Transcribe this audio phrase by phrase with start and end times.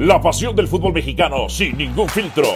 [0.00, 2.46] La pasión del fútbol mexicano sin ningún filtro.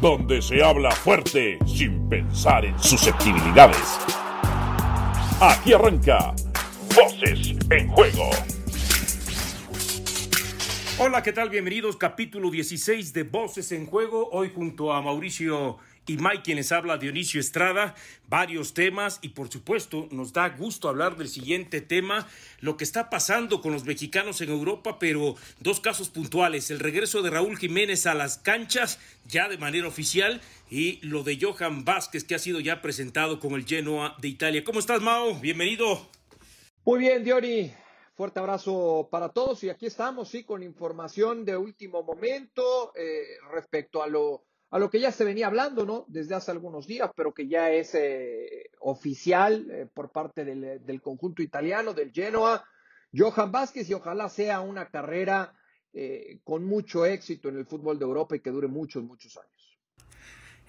[0.00, 3.98] Donde se habla fuerte sin pensar en susceptibilidades.
[5.42, 6.34] Aquí arranca
[6.96, 8.30] Voces en Juego.
[10.98, 11.50] Hola, ¿qué tal?
[11.50, 14.30] Bienvenidos, capítulo 16 de Voces en Juego.
[14.32, 15.76] Hoy junto a Mauricio
[16.10, 17.94] y Mike, quien les habla, Dionisio Estrada,
[18.26, 22.26] varios temas y por supuesto nos da gusto hablar del siguiente tema,
[22.60, 27.22] lo que está pasando con los mexicanos en Europa, pero dos casos puntuales, el regreso
[27.22, 32.24] de Raúl Jiménez a las canchas ya de manera oficial y lo de Johan Vázquez
[32.24, 34.64] que ha sido ya presentado con el Genoa de Italia.
[34.64, 35.36] ¿Cómo estás, Mao?
[35.36, 36.08] Bienvenido.
[36.84, 37.72] Muy bien, Diony.
[38.16, 44.02] Fuerte abrazo para todos y aquí estamos, sí, con información de último momento eh, respecto
[44.02, 46.04] a lo a lo que ya se venía hablando, ¿no?
[46.08, 51.02] Desde hace algunos días, pero que ya es eh, oficial eh, por parte del, del,
[51.02, 52.64] conjunto italiano, del Genoa,
[53.12, 55.54] Johan Vázquez, y ojalá sea una carrera
[55.92, 59.78] eh, con mucho éxito en el fútbol de Europa y que dure muchos, muchos años.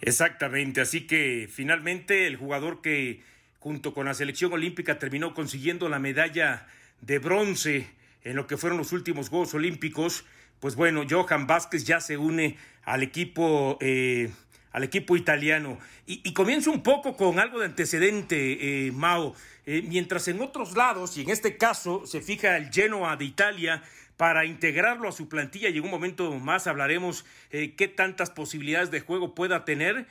[0.02, 3.22] Exactamente, así que finalmente el jugador que
[3.60, 6.66] junto con la selección olímpica terminó consiguiendo la medalla
[7.02, 7.88] de bronce
[8.24, 10.26] en lo que fueron los últimos Juegos Olímpicos,
[10.60, 14.32] pues bueno, Johan Vázquez ya se une al equipo, eh,
[14.72, 15.80] al equipo italiano.
[16.06, 19.34] Y, comienzo un poco con algo de antecedente, eh, Mao.
[19.66, 23.84] Eh, mientras en otros lados, y en este caso se fija el Genoa de Italia,
[24.18, 29.00] para integrarlo a su plantilla y en un momento más hablaremos qué tantas posibilidades de
[29.00, 30.06] juego pueda tener.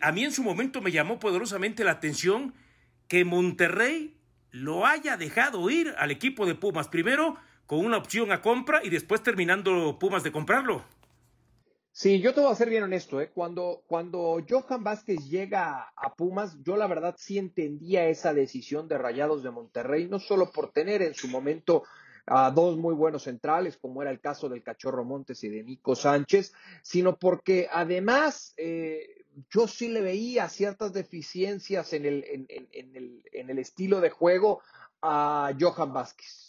[0.00, 2.52] a mí en su momento me llamó poderosamente la atención
[3.06, 4.16] que Monterrey
[4.50, 6.88] lo haya dejado ir al equipo de Pumas.
[6.88, 10.84] Primero con una opción a compra y después terminando Pumas de comprarlo.
[12.00, 13.28] Sí, yo te voy a ser bien honesto, ¿eh?
[13.34, 18.98] Cuando, cuando Johan Vázquez llega a Pumas, yo la verdad sí entendía esa decisión de
[18.98, 21.82] Rayados de Monterrey, no solo por tener en su momento
[22.24, 25.96] a dos muy buenos centrales, como era el caso del Cachorro Montes y de Nico
[25.96, 32.94] Sánchez, sino porque además eh, yo sí le veía ciertas deficiencias en el, en, en,
[32.94, 34.62] el, en el estilo de juego
[35.02, 36.47] a Johan Vázquez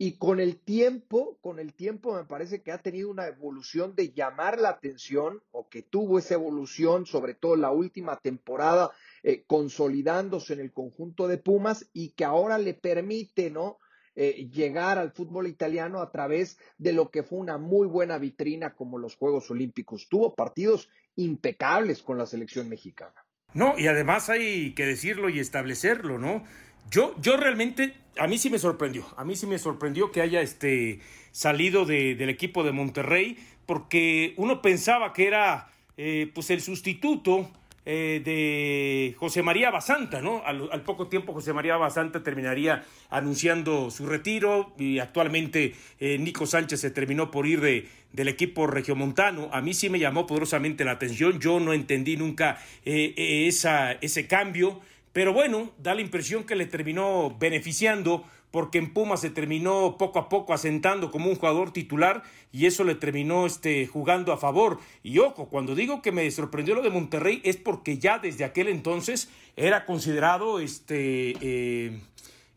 [0.00, 4.12] y con el tiempo, con el tiempo me parece que ha tenido una evolución de
[4.12, 8.92] llamar la atención o que tuvo esa evolución, sobre todo la última temporada,
[9.24, 13.78] eh, consolidándose en el conjunto de Pumas y que ahora le permite, ¿no?
[14.14, 18.74] Eh, llegar al fútbol italiano a través de lo que fue una muy buena vitrina
[18.74, 20.08] como los Juegos Olímpicos.
[20.08, 23.24] Tuvo partidos impecables con la selección mexicana.
[23.54, 26.44] No, y además hay que decirlo y establecerlo, ¿no?
[26.90, 30.40] Yo, yo realmente, a mí sí me sorprendió, a mí sí me sorprendió que haya
[30.40, 31.00] este,
[31.32, 37.50] salido de, del equipo de Monterrey, porque uno pensaba que era eh, pues el sustituto
[37.84, 40.42] eh, de José María Basanta, ¿no?
[40.46, 46.46] Al, al, poco tiempo José María Basanta terminaría anunciando su retiro y actualmente eh, Nico
[46.46, 49.50] Sánchez se terminó por ir de, del equipo regiomontano.
[49.52, 54.80] A mí sí me llamó poderosamente la atención, yo no entendí nunca esa, ese cambio.
[55.12, 60.18] Pero bueno, da la impresión que le terminó beneficiando porque en Pumas se terminó poco
[60.18, 64.78] a poco asentando como un jugador titular y eso le terminó este, jugando a favor.
[65.02, 68.68] Y ojo, cuando digo que me sorprendió lo de Monterrey es porque ya desde aquel
[68.68, 72.00] entonces era considerado este, eh,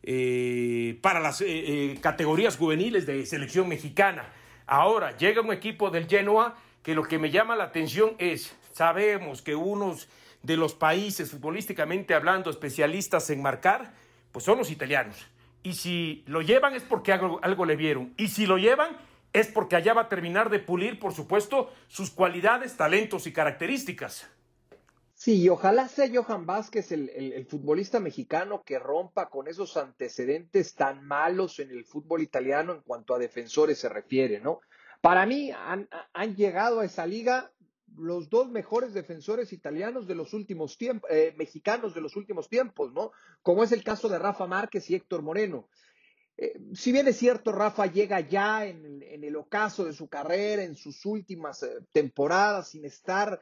[0.02, 4.32] eh, para las eh, categorías juveniles de selección mexicana.
[4.66, 9.42] Ahora llega un equipo del Genoa que lo que me llama la atención es, sabemos
[9.42, 10.08] que unos
[10.42, 13.94] de los países, futbolísticamente hablando, especialistas en marcar,
[14.32, 15.16] pues son los italianos.
[15.62, 18.12] Y si lo llevan es porque algo, le vieron.
[18.16, 18.96] Y si lo llevan
[19.32, 24.28] es porque allá va a terminar de pulir, por supuesto, sus cualidades, talentos y características.
[25.14, 30.74] Sí, y ojalá sea Johan Vázquez el, el, futbolista mexicano que rompa con esos antecedentes
[30.74, 34.60] tan malos en el fútbol italiano en cuanto a defensores se refiere, ¿no?
[35.00, 37.51] Para mí han, han llegado a esa liga
[37.96, 42.92] los dos mejores defensores italianos de los últimos tiempos, eh, mexicanos de los últimos tiempos,
[42.92, 43.12] ¿no?
[43.42, 45.68] Como es el caso de Rafa Márquez y Héctor Moreno.
[46.36, 50.62] Eh, si bien es cierto, Rafa llega ya en, en, el ocaso de su carrera,
[50.62, 53.40] en sus últimas eh, temporadas, sin estar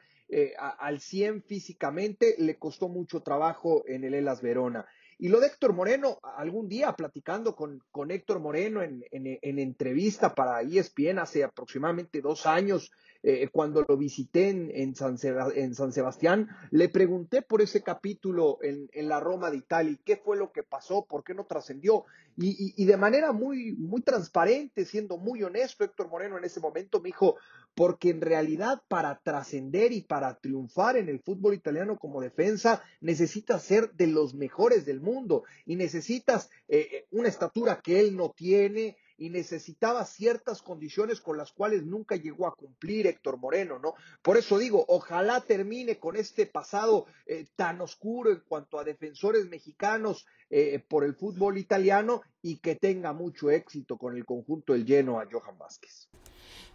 [0.79, 4.87] al 100 físicamente, le costó mucho trabajo en el Elas Verona.
[5.21, 10.33] Y lo de Héctor Moreno, algún día platicando con, con Héctor Moreno en, en, entrevista
[10.33, 12.91] para ESPN hace aproximadamente dos años,
[13.23, 15.17] eh, cuando lo visité en, San
[15.55, 20.37] en, San Sebastián, le pregunté por ese capítulo en, la Roma de Italia, qué fue
[20.37, 22.05] lo que pasó, por qué no trascendió.
[22.37, 27.09] Y, de manera muy, muy transparente, siendo muy honesto, Héctor Moreno en ese momento me
[27.09, 27.35] dijo,
[27.75, 33.61] porque en realidad para trascender y para triunfar en el fútbol italiano como defensa, necesitas
[33.63, 38.97] ser de los mejores del mundo y necesitas eh, una estatura que él no tiene,
[39.21, 43.93] y necesitaba ciertas condiciones con las cuales nunca llegó a cumplir Héctor Moreno, ¿no?
[44.23, 49.47] Por eso digo, ojalá termine con este pasado eh, tan oscuro en cuanto a defensores
[49.47, 54.87] mexicanos eh, por el fútbol italiano y que tenga mucho éxito con el conjunto del
[54.87, 56.09] lleno a Johan Vázquez.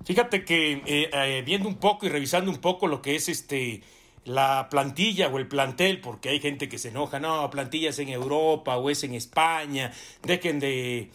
[0.05, 3.83] Fíjate que eh, viendo un poco y revisando un poco lo que es este
[4.27, 8.77] la plantilla o el plantel, porque hay gente que se enoja, no, plantillas en Europa
[8.77, 11.11] o es en España, dejen de,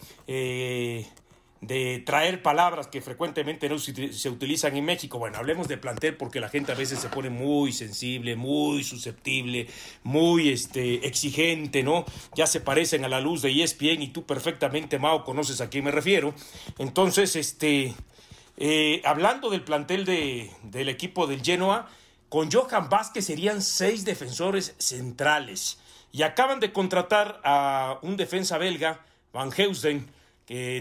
[1.62, 5.20] de traer palabras que frecuentemente no se utilizan en México.
[5.20, 9.68] Bueno, hablemos de plantel porque la gente a veces se pone muy sensible, muy susceptible,
[10.02, 12.04] muy este, exigente, ¿no?
[12.34, 15.84] Ya se parecen a la luz de ESPN y tú perfectamente, Mao, conoces a quién
[15.84, 16.34] me refiero.
[16.78, 17.94] Entonces, este,
[18.56, 21.88] eh, hablando del plantel de, del equipo del Genoa,
[22.28, 25.78] con Johan Vázquez serían seis defensores centrales.
[26.10, 30.10] Y acaban de contratar a un defensa belga, Van Heusden,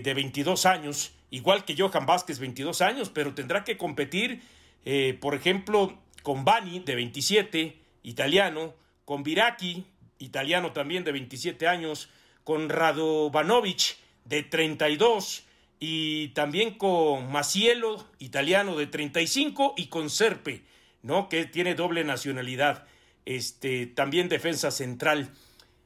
[0.04, 4.42] de 22 años, igual que Johan Vázquez, 22 años, pero tendrá que competir,
[4.84, 8.74] eh, por ejemplo, con Bani, de 27, italiano,
[9.06, 9.86] con Viraki,
[10.20, 12.10] italiano también de 27 años,
[12.44, 15.44] con Radovanovic, de 32,
[15.80, 20.64] y también con Macielo, italiano de 35, y con Serpe,
[21.02, 21.30] ¿no?
[21.30, 22.86] Que tiene doble nacionalidad,
[23.26, 25.32] este, también defensa central.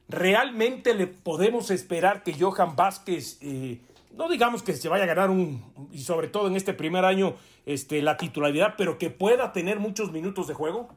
[0.08, 3.80] ¿Realmente le podemos esperar que Johan Vázquez, eh,
[4.12, 7.36] no digamos que se vaya a ganar un, y sobre todo en este primer año,
[7.64, 10.88] este, la titularidad, pero que pueda tener muchos minutos de juego?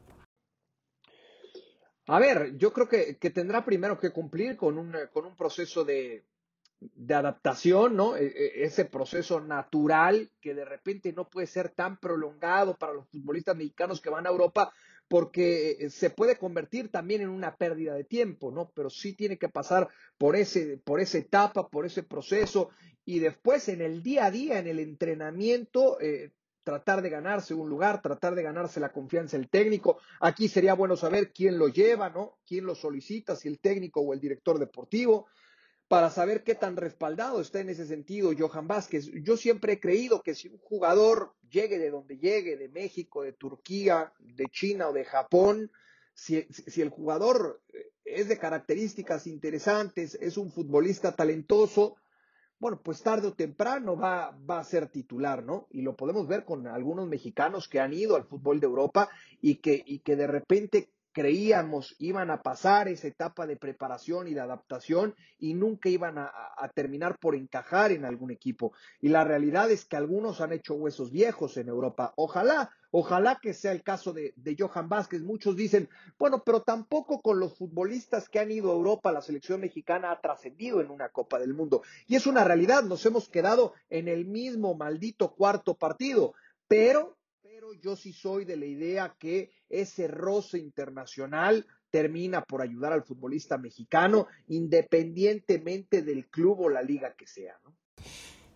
[2.06, 5.84] A ver, yo creo que, que tendrá primero que cumplir con un, con un proceso
[5.84, 6.24] de,
[6.80, 8.16] de adaptación, ¿no?
[8.16, 13.08] E, e, ese proceso natural que de repente no puede ser tan prolongado para los
[13.08, 14.72] futbolistas mexicanos que van a Europa
[15.10, 18.70] porque eh, se puede convertir también en una pérdida de tiempo, ¿no?
[18.76, 22.70] Pero sí tiene que pasar por ese por esa etapa, por ese proceso
[23.04, 26.30] y después en el día a día, en el entrenamiento, eh,
[26.62, 29.98] tratar de ganarse un lugar, tratar de ganarse la confianza del técnico.
[30.20, 32.38] Aquí sería bueno saber quién lo lleva, ¿no?
[32.46, 35.26] Quién lo solicita, si el técnico o el director deportivo
[35.90, 39.10] para saber qué tan respaldado está en ese sentido Johan Vázquez.
[39.24, 43.32] Yo siempre he creído que si un jugador llegue de donde llegue, de México, de
[43.32, 45.72] Turquía, de China o de Japón,
[46.14, 46.46] si,
[46.76, 47.60] el jugador
[48.04, 51.96] es de características interesantes, es un futbolista talentoso,
[52.60, 55.66] bueno, pues tarde o temprano va, va, a ser titular, ¿no?
[55.72, 59.08] Y lo podemos ver con algunos mexicanos que han ido al fútbol de Europa
[59.40, 64.34] y que, y que de repente creíamos iban a pasar esa etapa de preparación y
[64.34, 66.30] de adaptación y nunca iban a,
[66.74, 68.72] terminar por encajar en algún equipo.
[69.00, 72.12] Y la realidad es que algunos han hecho huesos viejos en Europa.
[72.16, 75.22] Ojalá, ojalá que sea el caso de, de Johan Vázquez.
[75.22, 79.60] Muchos dicen, bueno, pero tampoco con los futbolistas que han ido a Europa, la selección
[79.60, 81.82] mexicana ha trascendido en una Copa del Mundo.
[82.06, 86.34] Y es una realidad, nos hemos quedado en el mismo maldito cuarto partido.
[86.68, 87.19] Pero
[87.82, 93.58] yo sí soy de la idea que ese roce internacional termina por ayudar al futbolista
[93.58, 97.76] mexicano, independientemente del club o la liga que sea, ¿no?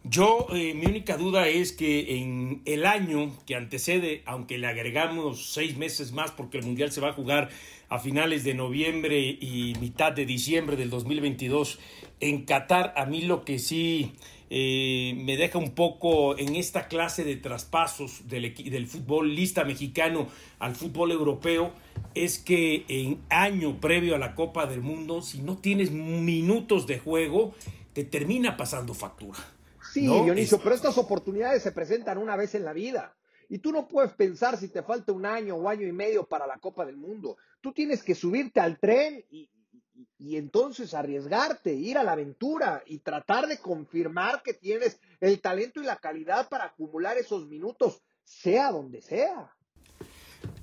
[0.06, 5.54] Yo, eh, mi única duda es que en el año que antecede, aunque le agregamos
[5.54, 7.48] seis meses más porque el Mundial se va a jugar
[7.88, 11.78] a finales de noviembre y mitad de diciembre del 2022
[12.20, 14.12] en Qatar, a mí lo que sí
[14.50, 20.28] eh, me deja un poco en esta clase de traspasos del, del futbolista mexicano
[20.58, 21.72] al fútbol europeo
[22.14, 26.98] es que en año previo a la Copa del Mundo, si no tienes minutos de
[26.98, 27.54] juego,
[27.94, 29.38] te termina pasando factura.
[29.94, 33.14] Sí, Dionisio, pero estas oportunidades se presentan una vez en la vida.
[33.48, 36.48] Y tú no puedes pensar si te falta un año o año y medio para
[36.48, 37.36] la Copa del Mundo.
[37.60, 39.48] Tú tienes que subirte al tren y,
[40.18, 45.80] y entonces arriesgarte, ir a la aventura y tratar de confirmar que tienes el talento
[45.80, 49.54] y la calidad para acumular esos minutos, sea donde sea.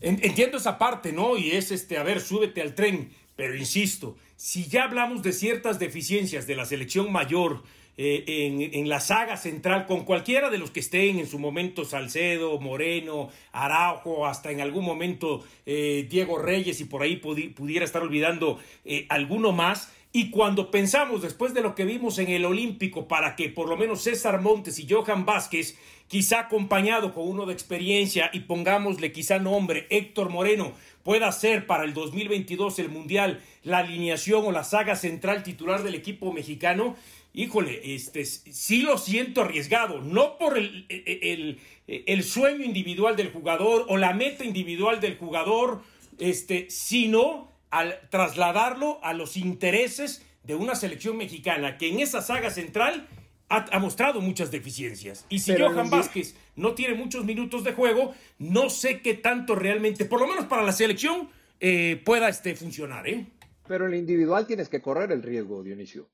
[0.02, 1.38] Entiendo esa parte, ¿no?
[1.38, 5.80] Y es este, a ver, súbete al tren, pero insisto, si ya hablamos de ciertas
[5.80, 7.64] deficiencias de la selección mayor,
[8.03, 12.60] eh, en, la saga central con cualquiera de los que estén en su momento Salcedo,
[12.60, 18.58] Moreno, Araujo, hasta en algún momento eh, Diego Reyes y por ahí pudiera estar olvidando
[18.86, 19.93] eh, alguno más.
[20.13, 23.77] Y cuando pensamos, después de lo que vimos en el Olímpico, para que por lo
[23.77, 25.77] menos César Montes y Johan Vázquez,
[26.08, 31.84] quizá acompañado con uno de experiencia y pongámosle quizá nombre, Héctor Moreno, pueda ser para
[31.84, 36.96] el 2022 el Mundial la alineación o la saga central titular del equipo mexicano,
[37.34, 43.86] híjole, este, sí lo siento arriesgado, no por el, el, el, sueño individual del jugador
[43.90, 45.82] o la meta individual del jugador,
[46.20, 52.50] este, sino al trasladarlo a los intereses de una selección mexicana que en esa saga
[52.50, 53.08] central
[53.52, 55.26] ha, mostrado muchas deficiencias.
[55.30, 60.06] Y si Johan Vázquez no tiene muchos minutos de juego, no sé qué tanto realmente,
[60.06, 63.08] por lo menos para la selección, eh, pueda este, funcionar.
[63.08, 63.26] ¿eh?
[63.68, 66.10] Pero en el individual tienes que correr el riesgo, Dionisio.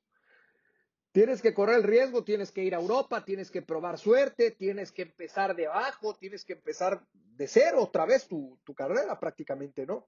[1.17, 4.91] Tienes que correr el riesgo, tienes que ir a Europa, tienes que probar suerte, tienes
[4.91, 9.87] que empezar de abajo, tienes que empezar de cero otra vez tu, tu carrera prácticamente,
[9.87, 10.07] ¿no?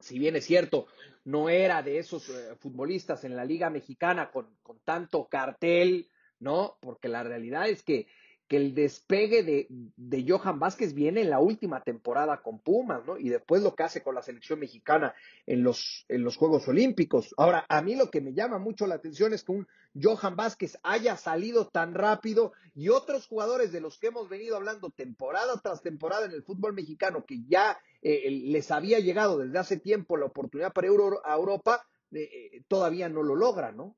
[0.00, 0.88] Si bien es cierto,
[1.24, 6.76] no era de esos eh, futbolistas en la Liga Mexicana con, con tanto cartel, ¿no?
[6.82, 8.06] Porque la realidad es que
[8.48, 13.16] que el despegue de, de, Johan Vázquez viene en la última temporada con Pumas, ¿no?
[13.18, 15.14] Y después lo que hace con la selección mexicana
[15.46, 17.34] en los, en los Juegos Olímpicos.
[17.38, 19.66] Ahora, a mí lo que me llama mucho la atención es que un
[20.00, 24.90] Johan Vázquez haya salido tan rápido y otros jugadores de los que hemos venido hablando
[24.90, 29.78] temporada tras temporada en el fútbol mexicano, que ya eh, les había llegado desde hace
[29.78, 33.96] tiempo la oportunidad para Euro, a Europa, eh, eh, todavía no lo logran, ¿no?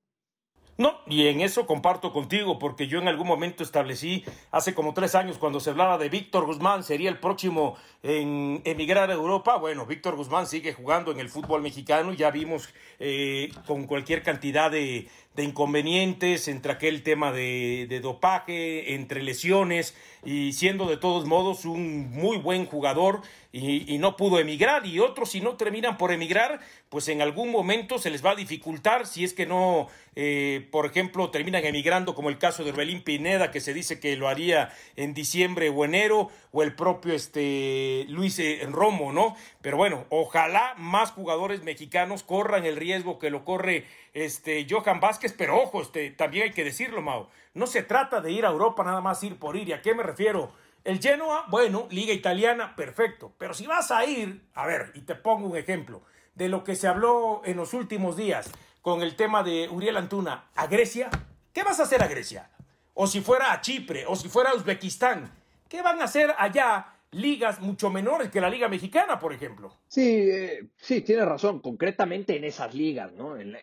[0.78, 5.14] No, y en eso comparto contigo, porque yo en algún momento establecí, hace como tres
[5.14, 9.56] años, cuando se hablaba de Víctor Guzmán, sería el próximo en emigrar a Europa.
[9.56, 12.68] Bueno, Víctor Guzmán sigue jugando en el fútbol mexicano, ya vimos
[12.98, 20.86] eh, con cualquier cantidad de, inconvenientes, entre aquel tema de, dopaje, entre lesiones, y siendo
[20.86, 23.22] de todos modos un muy buen jugador
[23.56, 24.84] y, y, no pudo emigrar.
[24.84, 26.60] Y otros, si no terminan por emigrar,
[26.90, 30.84] pues en algún momento se les va a dificultar si es que no, eh, por
[30.84, 34.72] ejemplo, terminan emigrando, como el caso de Orbelín Pineda, que se dice que lo haría
[34.96, 39.36] en diciembre o enero, o el propio este, Luis eh, Romo, ¿no?
[39.62, 45.34] Pero bueno, ojalá más jugadores mexicanos corran el riesgo que lo corre este Johan Vázquez,
[45.36, 48.84] pero ojo, este, también hay que decirlo, Mao, no se trata de ir a Europa
[48.84, 50.52] nada más ir por ir, ¿y a qué me refiero?
[50.86, 55.16] El Genoa, bueno, liga italiana, perfecto, pero si vas a ir, a ver, y te
[55.16, 56.02] pongo un ejemplo
[56.36, 58.52] de lo que se habló en los últimos días
[58.82, 61.10] con el tema de Uriel Antuna, a Grecia,
[61.52, 62.50] ¿qué vas a hacer a Grecia?
[62.94, 65.32] O si fuera a Chipre, o si fuera a Uzbekistán,
[65.68, 69.72] ¿qué van a hacer allá ligas mucho menores que la Liga Mexicana, por ejemplo.
[69.88, 73.36] Sí, eh, sí, tiene razón, concretamente en esas ligas, ¿no?
[73.36, 73.56] En,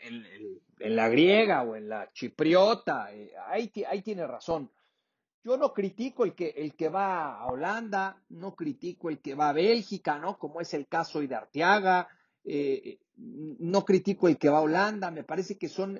[0.80, 4.70] la griega o en la chipriota, eh, ahí, ahí tiene razón.
[5.44, 9.50] Yo no critico el que, el que va a Holanda, no critico el que va
[9.50, 10.38] a Bélgica, ¿no?
[10.38, 12.08] Como es el caso de Arteaga,
[12.46, 16.00] eh, no critico el que va a Holanda, me parece que son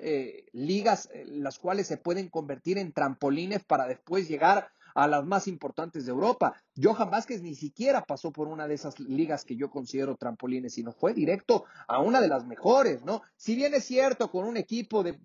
[0.52, 6.06] ligas las cuales se pueden convertir en trampolines para después llegar a las más importantes
[6.06, 6.54] de Europa.
[6.80, 10.92] Johan Vázquez ni siquiera pasó por una de esas ligas que yo considero trampolines, sino
[10.92, 13.22] fue directo a una de las mejores, ¿no?
[13.36, 15.18] Si bien es cierto, con un equipo de,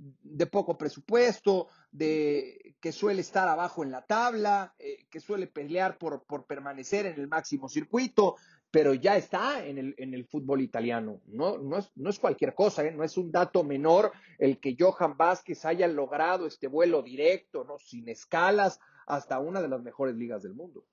[0.48, 6.24] poco presupuesto, de que suele estar abajo en la tabla, eh, que suele pelear por,
[6.48, 8.36] permanecer en el máximo circuito,
[8.72, 11.22] pero ya está en el, en el fútbol italiano.
[11.26, 12.92] No, no es cualquier cosa, ¿eh?
[12.92, 17.80] no es un dato menor el que Johan Vázquez haya logrado este vuelo directo, ¿no?
[17.80, 20.86] sin escalas, hasta una de las mejores ligas del mundo.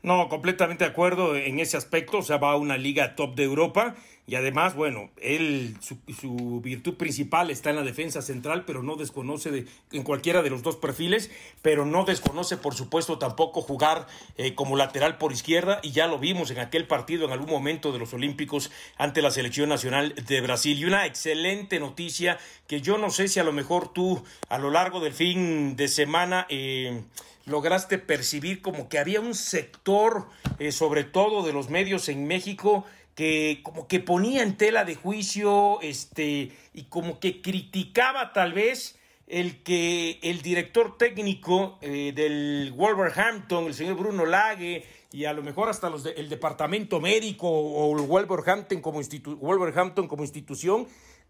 [0.00, 2.18] No, completamente de acuerdo en ese aspecto.
[2.18, 3.96] O sea, va a una liga top de Europa
[4.28, 9.50] y además, bueno, él, su, virtud principal está en la defensa central, pero no desconoce
[9.50, 11.30] de, en cualquiera de los dos perfiles,
[11.62, 16.18] pero no desconoce, por supuesto, tampoco jugar eh, como lateral por izquierda y ya lo
[16.18, 20.40] vimos en aquel partido en algún momento de los Olímpicos ante la selección nacional de
[20.42, 20.78] Brasil.
[20.78, 22.38] Y una excelente noticia
[22.68, 25.88] que yo no sé si a lo mejor tú a lo largo del fin de
[25.88, 26.46] semana...
[26.50, 27.02] Eh,
[27.48, 30.28] lograste percibir como que había un sector,
[30.58, 34.94] eh, sobre todo de los medios en México, que como que ponía en tela de
[34.94, 42.72] juicio, este, y como que criticaba tal vez el que el director técnico eh, del
[42.76, 47.98] Wolverhampton, el señor Bruno Lage, y a lo mejor hasta los el departamento médico o
[47.98, 49.00] el Wolverhampton como,
[49.40, 50.86] Wolverhampton como institución,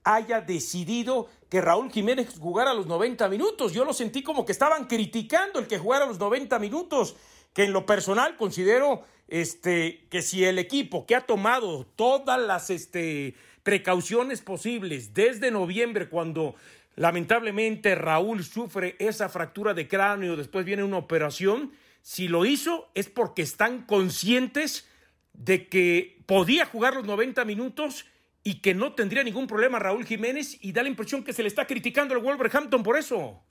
[0.08, 3.74] haya decidido que Raúl Jiménez jugara los 90 minutos.
[3.74, 7.14] Yo lo sentí como que estaban criticando el que jugara los 90 minutos,
[7.52, 12.70] que en lo personal considero este, que si el equipo que ha tomado todas las
[12.70, 16.54] este, precauciones posibles desde noviembre, cuando
[16.96, 23.10] lamentablemente Raúl sufre esa fractura de cráneo, después viene una operación, si lo hizo es
[23.10, 24.88] porque están conscientes
[25.34, 28.06] de que podía jugar los 90 minutos
[28.48, 31.48] y que no tendría ningún problema Raúl Jiménez y da la impresión que se le
[31.48, 33.42] está criticando al Wolverhampton por eso.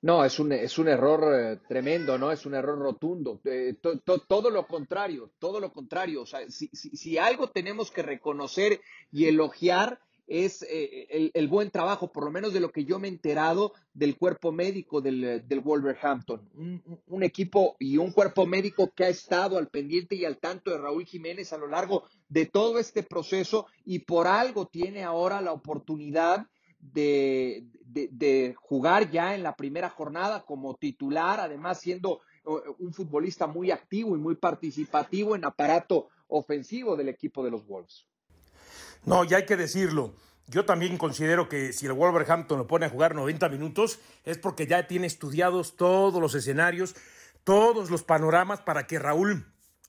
[0.00, 2.30] No, es un, es un error eh, tremendo, ¿no?
[2.30, 3.40] Es un error rotundo.
[3.44, 3.74] Eh,
[4.28, 6.22] todo lo contrario, todo lo contrario.
[6.22, 8.80] O sea, si, si algo tenemos que reconocer
[9.10, 9.98] y elogiar
[10.28, 13.72] es eh, el, buen trabajo, por lo menos de lo que yo me he enterado
[13.94, 16.48] del cuerpo médico del, del Wolverhampton.
[17.06, 20.78] Un, equipo y un cuerpo médico que ha estado al pendiente y al tanto de
[20.78, 25.52] Raúl Jiménez a lo largo de todo este proceso y por algo tiene ahora la
[25.52, 26.46] oportunidad
[26.78, 32.20] de, de, jugar ya en la primera jornada como titular, además siendo
[32.78, 38.06] un futbolista muy activo y muy participativo en aparato ofensivo del equipo de los Wolves.
[39.04, 40.14] No, ya hay que decirlo.
[40.46, 44.66] Yo también considero que si el Wolverhampton lo pone a jugar 90 minutos es porque
[44.66, 46.96] ya tiene estudiados todos los escenarios,
[47.44, 49.46] todos los panoramas para que Raúl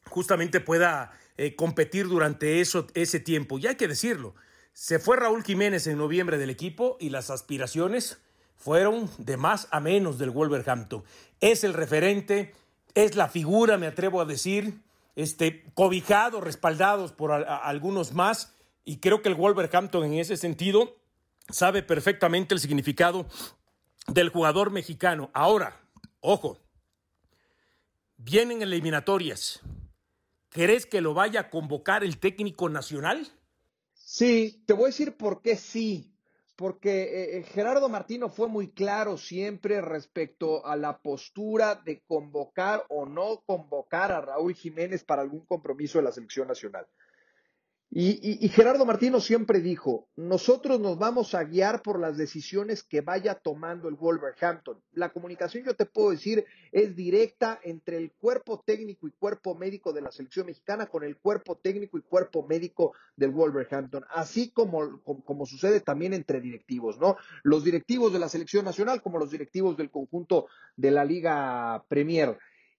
[0.10, 3.58] justamente pueda eh, competir durante eso, ese tiempo.
[3.58, 4.36] Y hay que decirlo,
[4.74, 8.18] se fue Raúl Jiménez en noviembre del equipo y las aspiraciones
[8.58, 11.04] fueron de más a menos del Wolverhampton.
[11.40, 12.54] Es el referente,
[12.96, 14.82] es la figura, me atrevo a decir,
[15.16, 18.54] este, cobijado, respaldados por algunos más,
[18.90, 20.98] y creo que el Wolverhampton en ese sentido
[21.48, 23.28] sabe perfectamente el significado
[24.08, 25.30] del jugador mexicano.
[25.32, 25.80] Ahora,
[26.22, 26.58] ojo,
[28.18, 29.62] vienen eliminatorias.
[30.50, 33.28] ¿Crees que lo vaya a convocar el técnico nacional?
[33.94, 36.12] Sí, te voy a decir por qué sí.
[36.56, 42.88] Porque eh, eh, Gerardo Martino fue muy claro siempre respecto a la postura de convocar
[42.90, 46.88] o no convocar a Raúl Jiménez para algún compromiso de la selección nacional.
[47.92, 53.34] Y, Gerardo Martino siempre dijo, nosotros nos vamos a guiar por las decisiones que vaya
[53.34, 54.80] tomando el Wolverhampton.
[54.92, 59.92] La comunicación, yo te puedo decir, es directa entre el cuerpo técnico y cuerpo médico
[59.92, 65.02] de la selección mexicana con el cuerpo técnico y cuerpo médico del Wolverhampton, así como,
[65.02, 67.18] como, sucede también entre directivos, ¿no?
[67.42, 72.38] Los directivos de la selección nacional como los directivos del conjunto de la Liga Premier.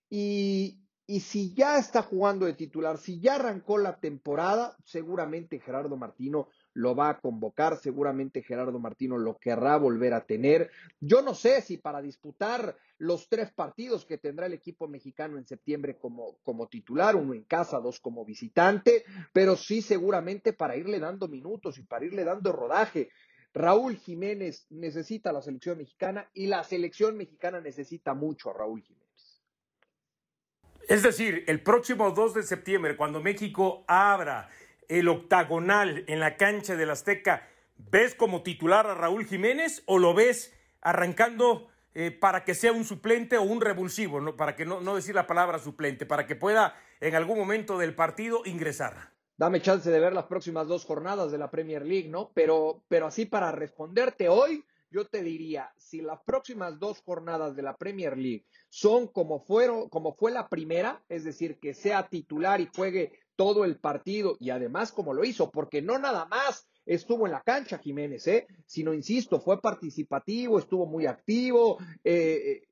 [0.08, 0.78] Y,
[1.10, 6.46] y si ya está jugando de titular, si ya arrancó la temporada, seguramente Gerardo Martino
[6.72, 10.70] lo va a convocar, seguramente Gerardo Martino lo querrá volver a tener.
[11.00, 15.48] Yo no sé si para disputar los tres partidos que tendrá el equipo mexicano en
[15.48, 19.02] septiembre como, como titular, uno en casa, dos como visitante,
[19.32, 23.10] pero sí seguramente para irle dando minutos y para irle dando rodaje.
[23.52, 28.80] Raúl Jiménez necesita a la selección mexicana y la selección mexicana necesita mucho a Raúl
[28.80, 29.09] Jiménez.
[30.90, 34.48] Es decir, el próximo 2 de septiembre, cuando México abra
[34.88, 40.14] el octagonal en la cancha del Azteca, ¿ves como titular a Raúl Jiménez o lo
[40.14, 44.34] ves arrancando eh, para que sea un suplente o un revulsivo, ¿no?
[44.34, 47.94] para que no, no decir la palabra suplente, para que pueda en algún momento del
[47.94, 49.12] partido ingresar?
[49.36, 52.32] Dame chance de ver las próximas dos jornadas de la Premier League, ¿no?
[52.34, 57.62] Pero, pero así para responderte hoy, yo te diría, si las próximas dos jornadas de
[57.62, 62.60] la Premier League son como fueron, como fue la primera, es decir, que sea titular
[62.60, 67.26] y juegue todo el partido y además como lo hizo, porque no nada más estuvo
[67.26, 68.46] en la cancha Jiménez, ¿eh?
[68.66, 72.68] sino, insisto, fue participativo, estuvo muy activo, eh, eh,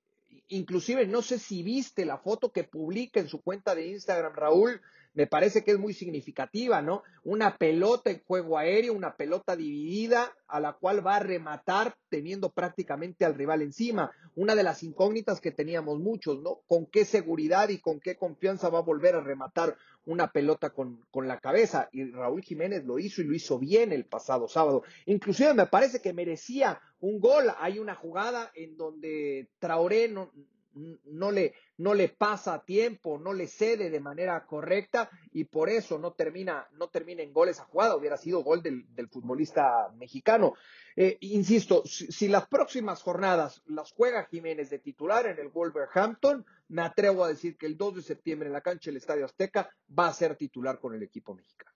[0.49, 4.81] inclusive no sé si viste la foto que publica en su cuenta de Instagram, Raúl,
[5.15, 7.03] me parece que es muy significativa, ¿no?
[7.25, 12.51] Una pelota en juego aéreo, una pelota dividida a la cual va a rematar teniendo
[12.51, 14.13] prácticamente al rival encima.
[14.37, 16.61] Una de las incógnitas que teníamos muchos, ¿no?
[16.67, 21.05] ¿Con qué seguridad y con qué confianza va a volver a rematar una pelota con,
[21.11, 21.89] con la cabeza?
[21.93, 24.85] Y Raúl Jiménez lo hizo y lo hizo bien el pasado sábado.
[25.07, 27.47] Inclusive me parece que merecía un gol.
[27.59, 30.31] Hay una jugada en donde Traoré no,
[30.75, 35.69] no le, no le pasa a tiempo, no le cede de manera correcta y por
[35.69, 40.55] eso no termina, no termina en gol esa jugada, hubiera sido gol del, futbolista mexicano.
[40.97, 46.83] Eh, insisto, si, las próximas jornadas las juega Jiménez de titular en el Wolverhampton, me
[46.83, 50.09] atrevo a decir que el 2 de septiembre en la cancha del Estadio Azteca va
[50.09, 51.73] a ser titular con el equipo mexicano.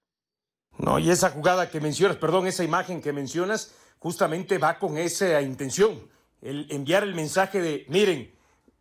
[0.78, 5.40] No, y esa jugada que mencionas, perdón, esa imagen que mencionas, justamente va con esa
[5.42, 8.35] intención, el enviar el mensaje de, miren,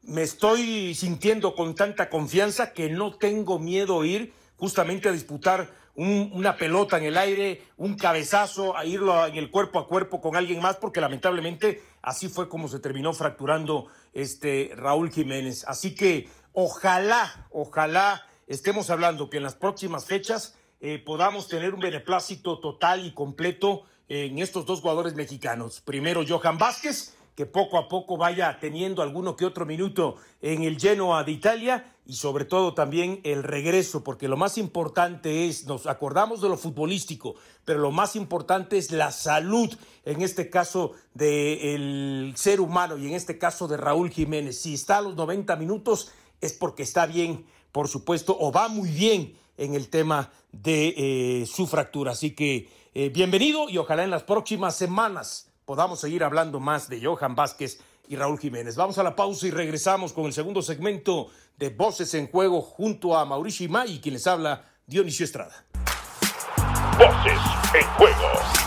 [0.04, 5.70] me estoy sintiendo con tanta confianza que no tengo miedo a ir justamente a disputar
[5.96, 10.36] una pelota en el aire, un cabezazo, a irlo en el cuerpo a cuerpo con
[10.36, 15.66] alguien más, porque lamentablemente así fue como se terminó fracturando este Raúl Jiménez.
[15.68, 21.82] Así que ojalá, ojalá estemos hablando que en las próximas fechas eh, podamos tener un
[21.82, 25.82] beneplácito total y completo en estos dos jugadores mexicanos.
[25.82, 30.80] Primero Johan Vázquez que poco a poco vaya teniendo alguno que otro minuto en el
[30.80, 35.88] Genoa de Italia y sobre todo también el regreso, porque lo más importante es, nos
[35.88, 37.34] acordamos de lo futbolístico,
[37.66, 39.76] pero lo más importante es la salud,
[40.06, 44.62] en este caso del ser humano y en este caso de Raúl Jiménez.
[44.62, 48.92] Si está a los 90 minutos es porque está bien, por supuesto, o va muy
[48.92, 52.12] bien en el tema de eh, su fractura.
[52.12, 57.04] Así que eh, bienvenido y ojalá en las próximas semanas podamos seguir hablando más de
[57.04, 58.76] Johan Vázquez y Raúl Jiménez.
[58.76, 63.18] Vamos a la pausa y regresamos con el segundo segmento de Voces en Juego junto
[63.18, 65.66] a Mauricio Imay, quien les habla Dionisio Estrada.
[66.98, 67.40] Voces
[67.74, 68.62] en Juego.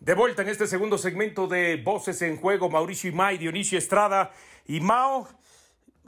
[0.00, 4.32] De vuelta en este segundo segmento de Voces en Juego, Mauricio Imay, Dionisio Estrada
[4.66, 5.28] y Mao.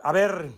[0.02, 0.50] A ver,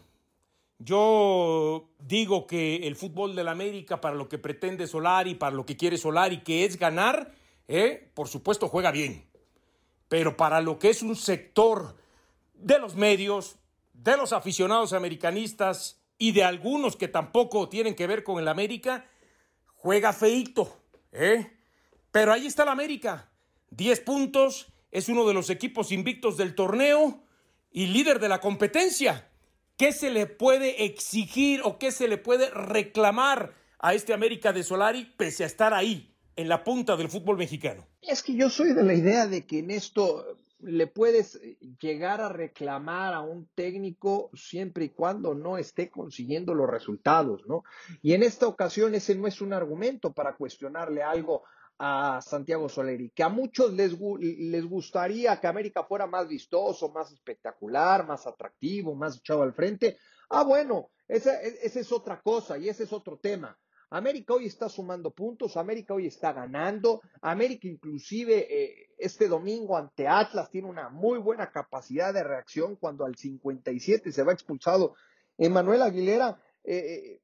[0.78, 5.66] yo digo que el fútbol de la América, para lo que pretende Solari, para lo
[5.66, 7.32] que quiere Solari, que es ganar,
[7.68, 9.28] eh, por supuesto juega bien.
[10.08, 11.96] Pero para lo que es un sector
[12.54, 13.56] de los medios,
[13.92, 19.06] de los aficionados americanistas y de algunos que tampoco tienen que ver con el América,
[19.74, 20.80] juega feito.
[21.12, 21.52] ¿eh?
[22.10, 23.30] Pero ahí está el América.
[23.70, 27.22] 10 puntos, es uno de los equipos invictos del torneo
[27.70, 29.28] y líder de la competencia.
[29.76, 34.62] ¿Qué se le puede exigir o qué se le puede reclamar a este América de
[34.62, 37.86] Solari pese a estar ahí, en la punta del fútbol mexicano?
[38.02, 40.24] Es que yo soy de la idea de que en esto
[40.60, 41.40] le puedes
[41.80, 47.64] llegar a reclamar a un técnico siempre y cuando no esté consiguiendo los resultados, ¿no?
[48.02, 51.44] Y en esta ocasión ese no es un argumento para cuestionarle algo
[51.78, 57.12] a Santiago Soleri, que a muchos les, les gustaría que América fuera más vistoso, más
[57.12, 59.98] espectacular, más atractivo, más echado al frente.
[60.30, 63.58] Ah, bueno, esa, esa es otra cosa y ese es otro tema.
[63.90, 70.08] América hoy está sumando puntos, América hoy está ganando, América inclusive eh, este domingo ante
[70.08, 74.94] Atlas tiene una muy buena capacidad de reacción cuando al 57 se va expulsado
[75.38, 76.40] Emanuel Aguilera.
[76.64, 77.20] Eh, eh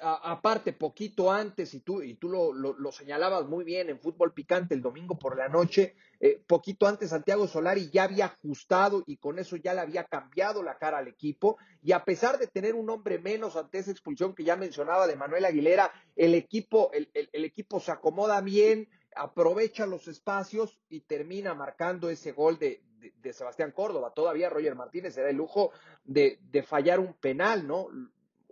[0.00, 4.82] aparte, poquito antes, y tú, y tú lo, señalabas muy bien en Fútbol Picante el
[4.82, 9.56] domingo por la noche, eh, poquito antes Santiago Solari ya había ajustado y con eso
[9.56, 11.58] ya le había cambiado la cara al equipo.
[11.82, 15.16] Y a pesar de tener un hombre menos ante esa expulsión que ya mencionaba de
[15.16, 22.08] Manuel Aguilera, el equipo, el, equipo se acomoda bien, aprovecha los espacios y termina marcando
[22.08, 22.82] ese gol de,
[23.20, 24.12] de, Sebastián Córdoba.
[24.14, 25.72] Todavía Roger Martínez se da el lujo
[26.04, 27.88] de, de fallar un penal, ¿no?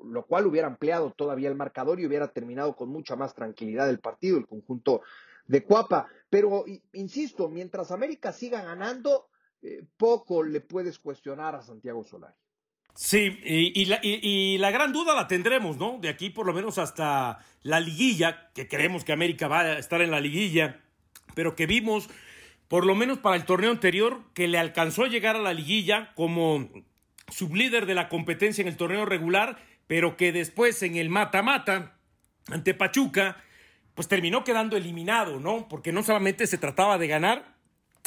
[0.04, 4.00] Lo cual hubiera ampliado todavía el marcador y hubiera terminado con mucha más tranquilidad el
[4.00, 5.02] partido, el conjunto
[5.46, 6.08] de Cuapa.
[6.28, 9.28] Pero, insisto, mientras América siga ganando,
[9.62, 12.34] eh, poco le puedes cuestionar a Santiago Solari.
[12.94, 15.98] Sí, y, la, y, la, gran duda la tendremos, ¿no?
[16.00, 20.02] De aquí por lo menos hasta la liguilla, que creemos que América va a estar
[20.02, 20.80] en la liguilla,
[21.34, 22.10] pero que vimos,
[22.68, 26.12] por lo menos para el torneo anterior, que le alcanzó a llegar a la liguilla
[26.14, 26.68] como
[27.30, 29.58] sublíder de la competencia en el torneo regular
[29.90, 31.96] pero que después en el mata-mata
[32.46, 33.42] ante Pachuca,
[33.96, 35.66] pues terminó quedando eliminado, ¿no?
[35.68, 37.56] Porque no solamente se trataba de ganar,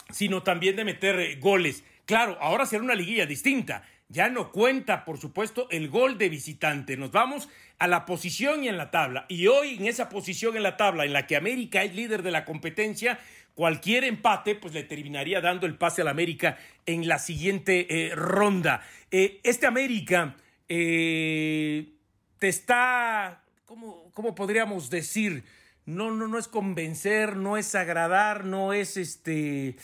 [0.10, 1.84] sino también de meter eh, goles.
[2.06, 3.84] Claro, ahora será una liguilla distinta.
[4.08, 6.96] Ya no cuenta, por supuesto, el gol de visitante.
[6.96, 9.26] Nos vamos a la posición y en la tabla.
[9.28, 12.32] Y hoy en esa posición en la tabla en la que América es líder de
[12.32, 13.20] la competencia,
[13.56, 18.82] cualquier empate pues le terminaría dando el pase al América en la siguiente eh, ronda.
[19.12, 20.36] Eh, este América
[20.68, 21.94] eh,
[22.40, 25.44] te está, ¿cómo, ¿cómo, podríamos decir?
[25.86, 29.76] No, no, no es convencer, no es agradar, no es este...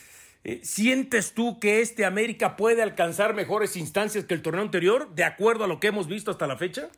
[0.63, 5.65] ¿Sientes tú que este América puede alcanzar mejores instancias que el torneo anterior, de acuerdo
[5.65, 6.89] a lo que hemos visto hasta la fecha?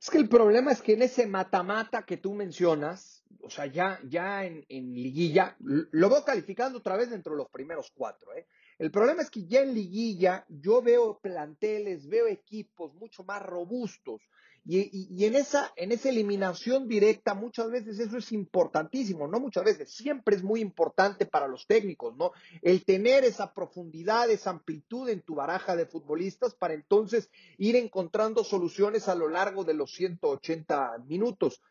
[0.00, 3.15] Es que el problema es que en ese mata-mata que tú mencionas,
[3.46, 7.92] o sea, ya, ya en, liguilla, lo veo calificando otra vez dentro de los primeros
[7.94, 8.46] cuatro, ¿eh?
[8.78, 14.20] El problema es que ya en liguilla yo veo planteles, veo equipos mucho más robustos
[14.68, 19.92] y, en, esa, en esa eliminación directa muchas veces eso es importantísimo, no muchas veces,
[19.92, 22.32] siempre es muy importante para los técnicos, ¿no?
[22.62, 28.42] El tener esa profundidad, esa amplitud en tu baraja de futbolistas para entonces ir encontrando
[28.42, 31.62] soluciones a lo largo de los 180 minutos.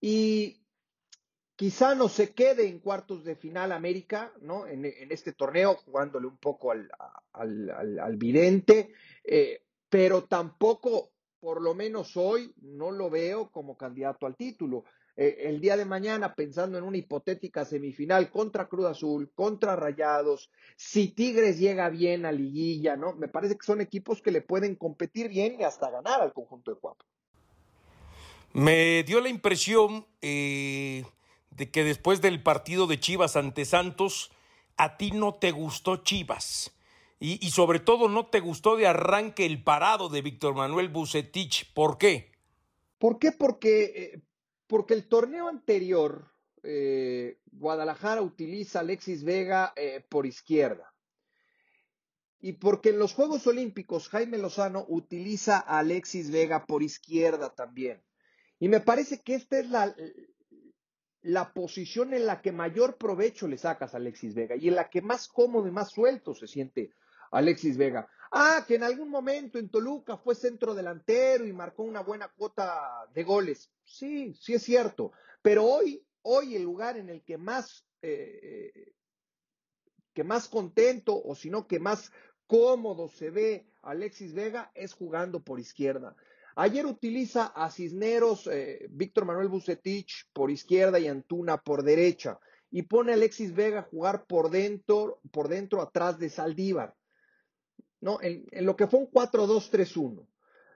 [0.00, 0.62] Y
[1.58, 4.68] Quizá no se quede en cuartos de final América, ¿no?
[4.68, 8.92] En, este torneo, jugándole un poco al, vidente,
[9.24, 14.84] eh, pero tampoco, por lo menos hoy, no lo veo como candidato al título.
[15.16, 20.52] Eh, el día de mañana, pensando en una hipotética semifinal contra Cruz Azul, contra Rayados,
[20.76, 23.16] si Tigres llega bien a liguilla, ¿no?
[23.16, 26.72] Me parece que son equipos que le pueden competir bien y hasta ganar al conjunto
[26.72, 27.04] de Cuapa.
[28.52, 31.02] Me dio la impresión eh,
[31.58, 34.30] de que después del partido de Chivas ante Santos,
[34.76, 36.72] a ti no te gustó Chivas.
[37.20, 41.72] Y, sobre todo no te gustó de arranque el parado de Víctor Manuel Bucetich.
[41.74, 42.30] ¿Por qué?
[42.98, 43.32] ¿Por qué?
[43.32, 44.22] Porque, eh,
[44.68, 46.30] porque el torneo anterior,
[46.62, 50.94] eh, Guadalajara utiliza a Alexis Vega eh, por izquierda.
[52.40, 58.00] Y porque en los Juegos Olímpicos Jaime Lozano utiliza a Alexis Vega por izquierda también.
[58.60, 59.92] Y me parece que esta es la,
[61.22, 64.88] la posición en la que mayor provecho le sacas a Alexis Vega y en la
[64.88, 66.92] que más cómodo y más suelto se siente
[67.30, 68.08] Alexis Vega.
[68.30, 73.08] Ah, que en algún momento en Toluca fue centro delantero y marcó una buena cuota
[73.14, 73.70] de goles.
[73.84, 75.12] Sí, sí es cierto.
[75.42, 78.92] Pero hoy, hoy el lugar en el que más eh,
[80.18, 82.12] que más contento o sino que más
[82.48, 86.16] cómodo se ve Alexis Vega es jugando por izquierda.
[86.60, 92.40] Ayer utiliza a Cisneros, eh, Víctor Manuel Bucetich por izquierda y Antuna por derecha.
[92.72, 96.96] Y pone a Alexis Vega a jugar por dentro, por dentro atrás de Saldívar.
[98.00, 98.20] ¿No?
[98.22, 100.26] En, en lo que fue un 4-2-3-1.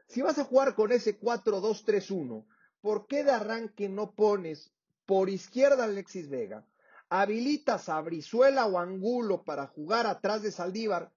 [0.07, 2.47] Si vas a jugar con ese 4-2-3-1,
[2.81, 4.73] ¿por qué de arranque no pones
[5.05, 6.65] por izquierda a Alexis Vega?
[7.09, 11.11] Habilitas a Brizuela o Angulo para jugar atrás de Saldívar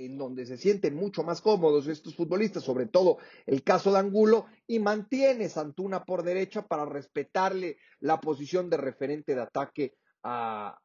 [0.00, 4.46] en donde se sienten mucho más cómodos estos futbolistas, sobre todo el caso de Angulo,
[4.66, 10.78] y mantiene Santuna por derecha para respetarle la posición de referente de ataque a,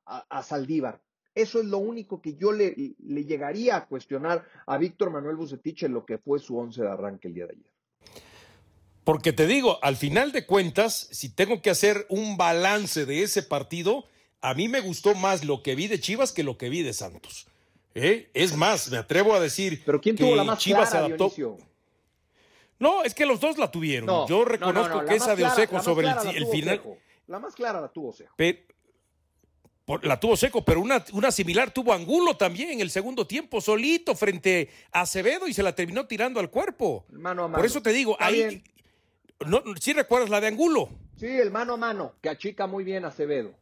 [0.43, 1.01] Saldívar.
[1.33, 5.83] Eso es lo único que yo le, le llegaría a cuestionar a Víctor Manuel Bucetich
[5.83, 7.71] en lo que fue su once de arranque el día de ayer.
[9.03, 13.43] Porque te digo, al final de cuentas, si tengo que hacer un balance de ese
[13.43, 14.05] partido,
[14.41, 16.93] a mí me gustó más lo que vi de Chivas que lo que vi de
[16.93, 17.47] Santos.
[17.95, 18.29] ¿Eh?
[18.33, 19.81] Es más, me atrevo a decir.
[19.85, 21.31] Pero ¿quién tuvo la más Chivas clara, adaptó.
[22.77, 24.27] No, es que los dos la tuvieron.
[24.27, 26.81] Yo reconozco que esa de Osejo sobre el, final.
[27.27, 28.35] La más clara la tuvo Osejo.
[30.03, 34.13] la tuvo Seco, pero una, una, similar tuvo Angulo también en el segundo tiempo, solito
[34.13, 37.05] frente a Acevedo y se la terminó tirando al cuerpo.
[37.11, 37.57] Mano a mano.
[37.57, 38.61] Por eso te digo, ahí.
[39.79, 40.89] ¿Sí recuerdas la de Angulo?
[41.17, 43.53] Sí, el mano a mano, que achica muy bien a Acevedo.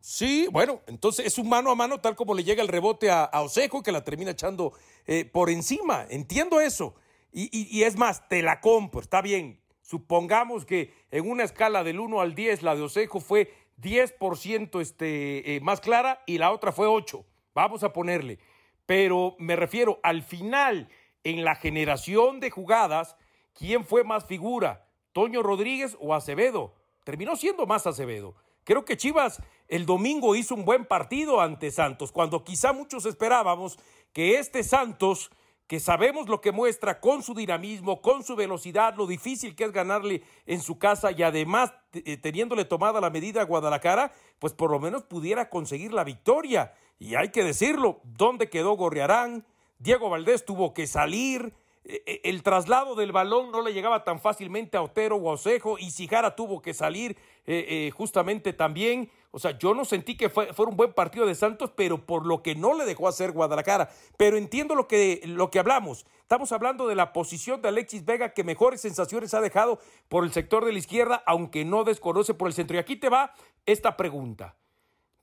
[0.00, 3.30] Sí, bueno, entonces es un mano a mano tal como le llega el rebote a,
[3.34, 4.72] Osejo que la termina echando
[5.06, 6.06] eh, por encima.
[6.08, 6.94] Entiendo eso.
[7.30, 9.60] Y, es más, te la compro, está bien.
[9.82, 15.56] Supongamos que en una escala del 1 al 10 la de Osejo fue 10% este,
[15.56, 17.24] eh, más clara y la otra fue 8.
[17.54, 18.38] Vamos a ponerle.
[18.86, 20.88] Pero me refiero al final,
[21.22, 23.16] en la generación de jugadas,
[23.52, 24.86] ¿quién fue más figura?
[25.12, 26.74] ¿Toño Rodríguez o Acevedo?
[27.04, 28.34] Terminó siendo más Acevedo.
[28.64, 33.78] Creo que Chivas el domingo hizo un buen partido ante Santos, cuando quizá muchos esperábamos
[34.12, 35.30] que este Santos,
[35.66, 39.72] que sabemos lo que muestra con su dinamismo, con su velocidad, lo difícil que es
[39.72, 44.70] ganarle en su casa y además eh, teniéndole tomada la medida a Guadalajara, pues por
[44.70, 46.72] lo menos pudiera conseguir la victoria.
[46.98, 49.44] Y hay que decirlo, ¿dónde quedó Gorriarán?
[49.78, 51.52] Diego Valdés tuvo que salir,
[51.88, 55.90] el traslado del balón no le llegaba tan fácilmente a Otero o a Osejo y
[55.90, 59.10] Sigara tuvo que salir eh, eh, justamente también.
[59.30, 62.42] O sea, yo no sentí que fue, un buen partido de Santos, pero por lo
[62.42, 63.88] que no le dejó hacer Guadalajara.
[64.18, 66.04] Pero entiendo lo que, lo que hablamos.
[66.20, 69.78] Estamos hablando de la posición de Alexis Vega, que mejores sensaciones ha dejado
[70.10, 72.76] por el sector de la izquierda, aunque no desconoce por el centro.
[72.76, 73.32] Y aquí te va
[73.64, 74.56] esta pregunta.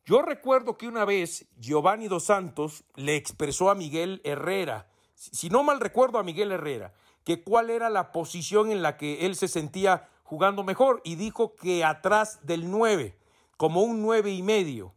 [0.04, 5.63] Yo recuerdo que una vez Giovanni Dos Santos le expresó a Miguel Herrera, si no
[5.63, 9.47] mal recuerdo a Miguel Herrera, que cuál era la posición en la que él se
[9.47, 13.15] sentía jugando mejor y dijo que atrás del 9,
[13.58, 14.93] como un 9 y medio.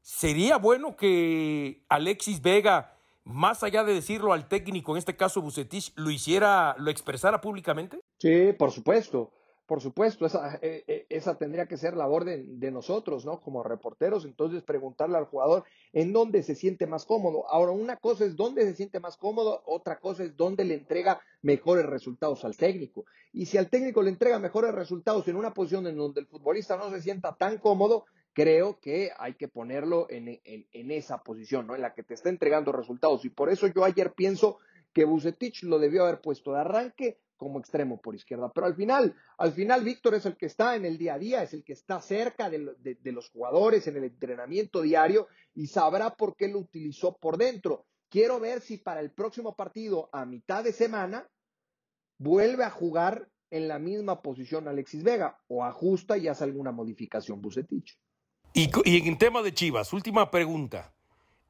[0.00, 5.92] ¿Sería bueno que Alexis Vega, más allá de decirlo al técnico, en este caso Bucetich,
[5.96, 8.00] lo hiciera, lo expresara públicamente?
[8.18, 9.30] Sí, por supuesto.
[9.72, 13.40] Por supuesto, esa, eh, eh, esa tendría que ser labor de, de, nosotros, ¿no?
[13.40, 17.50] Como reporteros, entonces preguntarle al jugador en dónde se siente más cómodo.
[17.50, 21.22] Ahora, una cosa es dónde se siente más cómodo, otra cosa es dónde le entrega
[21.40, 23.06] mejores resultados al técnico.
[23.32, 26.76] Y si al técnico le entrega mejores resultados en una posición en donde el futbolista
[26.76, 28.04] no se sienta tan cómodo,
[28.34, 31.76] creo que hay que ponerlo en esa posición, ¿no?
[31.76, 33.24] En la que te está entregando resultados.
[33.24, 34.58] Y por eso yo ayer pienso
[34.92, 38.50] que Bucetich lo debió haber puesto de arranque como extremo por izquierda.
[38.54, 41.42] Pero al final, al final Víctor es el que está en el día a día,
[41.42, 46.36] es el que está cerca de, los jugadores en el entrenamiento diario y sabrá por
[46.36, 47.86] qué lo utilizó por dentro.
[48.08, 51.28] Quiero ver si para el próximo partido, a mitad de semana,
[52.18, 57.42] vuelve a jugar en la misma posición Alexis Vega o ajusta y hace alguna modificación
[57.42, 57.98] Bucetich.
[58.54, 60.94] Y, y en tema de Chivas, última pregunta.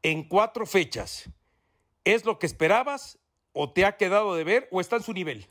[0.02, 1.30] En cuatro fechas,
[2.04, 3.18] ¿es lo que esperabas
[3.52, 5.46] o te ha quedado de ver o está en su nivel?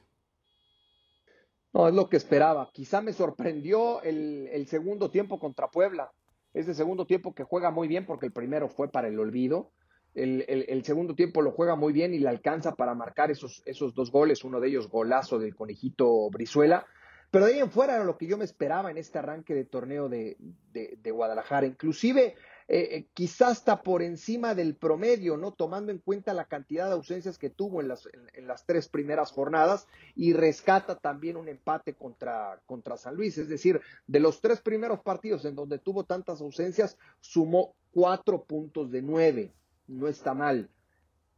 [1.74, 2.70] No, es lo que esperaba.
[2.74, 6.12] Quizá me sorprendió el, segundo tiempo contra Puebla.
[6.54, 9.72] Ese segundo tiempo que juega muy bien porque el primero fue para el olvido.
[10.14, 13.64] El, segundo tiempo lo juega muy bien y le alcanza para marcar esos,
[13.96, 16.86] dos goles, uno de ellos golazo del conejito Brizuela.
[17.30, 19.64] Pero de ahí en fuera era lo que yo me esperaba en este arranque de
[19.64, 20.36] torneo de,
[20.74, 21.66] de Guadalajara.
[21.66, 22.36] Inclusive
[22.74, 25.52] eh, eh, quizás está por encima del promedio, ¿no?
[25.52, 29.30] Tomando en cuenta la cantidad de ausencias que tuvo en las, en, las tres primeras
[29.34, 33.38] jornadas y rescata también un empate contra, contra San Luis.
[33.38, 38.90] Es decir, de los tres primeros partidos en donde tuvo tantas ausencias, sumó cuatro puntos
[38.90, 39.54] de nueve.
[39.88, 40.70] No está mal.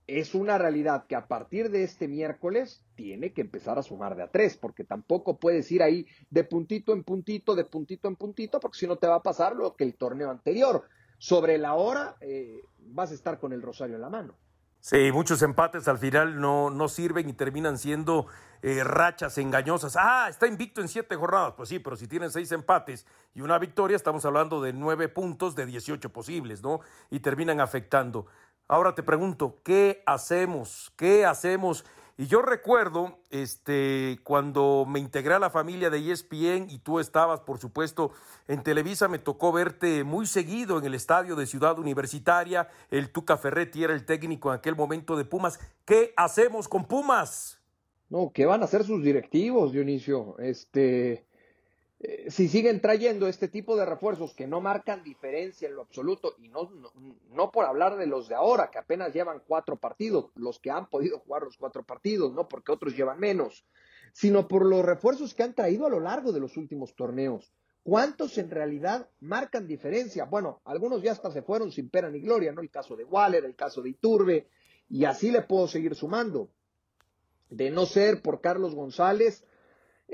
[0.06, 4.22] es una realidad que a partir de este miércoles tiene que empezar a sumar de
[4.22, 8.60] a tres, porque tampoco puedes ir ahí de puntito en puntito, de puntito en puntito,
[8.60, 10.88] porque si no te va a pasar lo que el torneo anterior.
[11.24, 14.36] Sobre la hora eh, vas a estar con el rosario en la mano.
[14.82, 18.26] Sí, muchos empates al final no, no sirven y terminan siendo
[18.62, 19.96] eh, rachas engañosas.
[19.98, 21.54] Ah, está invicto en siete jornadas.
[21.56, 25.56] Pues sí, pero si tienen seis empates y una victoria, estamos hablando de nueve puntos
[25.56, 26.82] de 18 posibles, ¿no?
[27.10, 28.26] Y terminan afectando.
[28.68, 30.92] Ahora te pregunto, ¿qué hacemos?
[30.98, 31.86] ¿Qué hacemos?
[32.16, 37.40] Y yo recuerdo, este, cuando me integré a la familia de ESPN y tú estabas,
[37.40, 38.12] por supuesto,
[38.48, 42.70] en Televisa, me tocó verte muy seguido en el estadio de Ciudad Universitaria.
[42.92, 45.60] El Tuca Ferretti era el técnico en aquel momento de Pumas.
[45.86, 47.60] ¿Qué hacemos con Pumas?
[48.10, 50.38] No, ¿qué van a hacer sus directivos, Dionisio?
[50.38, 51.26] Este,
[52.06, 56.36] eh, si siguen trayendo este tipo de refuerzos que no marcan diferencia en lo absoluto,
[56.38, 56.70] y no,
[57.32, 60.90] no, por hablar de los de ahora, que apenas llevan cuatro partidos, los que han
[60.90, 63.66] podido jugar los cuatro partidos, no porque otros llevan menos,
[64.12, 67.54] sino por los refuerzos que han traído a lo largo de los últimos torneos.
[67.84, 70.26] ¿Cuántos en realidad marcan diferencia?
[70.26, 72.60] Bueno, algunos ya hasta se fueron sin pena ni gloria, ¿no?
[72.60, 74.50] El caso de Waller, el caso de Iturbe,
[74.90, 76.50] y así le puedo seguir sumando.
[77.50, 79.46] De no ser por Carlos González,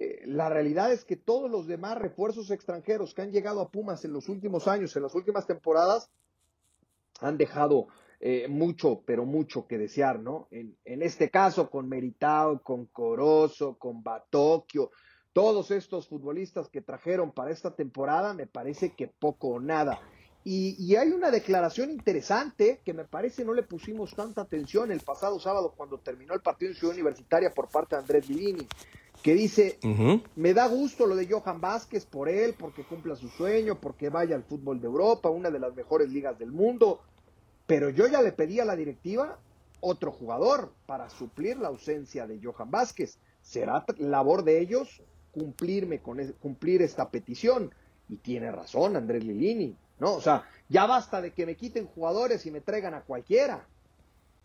[0.01, 4.05] eh, la realidad es que todos los demás refuerzos extranjeros que han llegado a Pumas
[4.05, 6.09] en los últimos años, en las últimas temporadas,
[7.19, 7.87] han dejado
[8.21, 10.47] eh, mucho, pero mucho que desear, ¿no?
[10.51, 14.91] En, este caso, con Meritao, con Corozo, con Batocchio,
[15.33, 19.99] todos estos futbolistas que trajeron para esta temporada, me parece que poco o nada.
[20.45, 25.01] Y, y, hay una declaración interesante que me parece no le pusimos tanta atención el
[25.01, 28.65] pasado sábado cuando terminó el partido en Ciudad Universitaria por parte de Andrés Divini
[29.23, 29.77] que dice,
[30.35, 34.35] me da gusto lo de Johan Vázquez por él, porque cumpla su sueño, porque vaya
[34.35, 37.01] al fútbol de Europa, una de las mejores ligas del mundo,
[37.67, 39.37] pero yo ya le pedí a la directiva
[39.81, 43.19] otro jugador para suplir la ausencia de Johan Vázquez.
[43.41, 45.01] Será labor de ellos
[45.31, 47.73] cumplirme con cumplir esta petición.
[48.09, 50.15] Y tiene razón Andrés Lilini, ¿no?
[50.15, 53.67] O sea, ya basta de que me quiten jugadores y me traigan a cualquiera.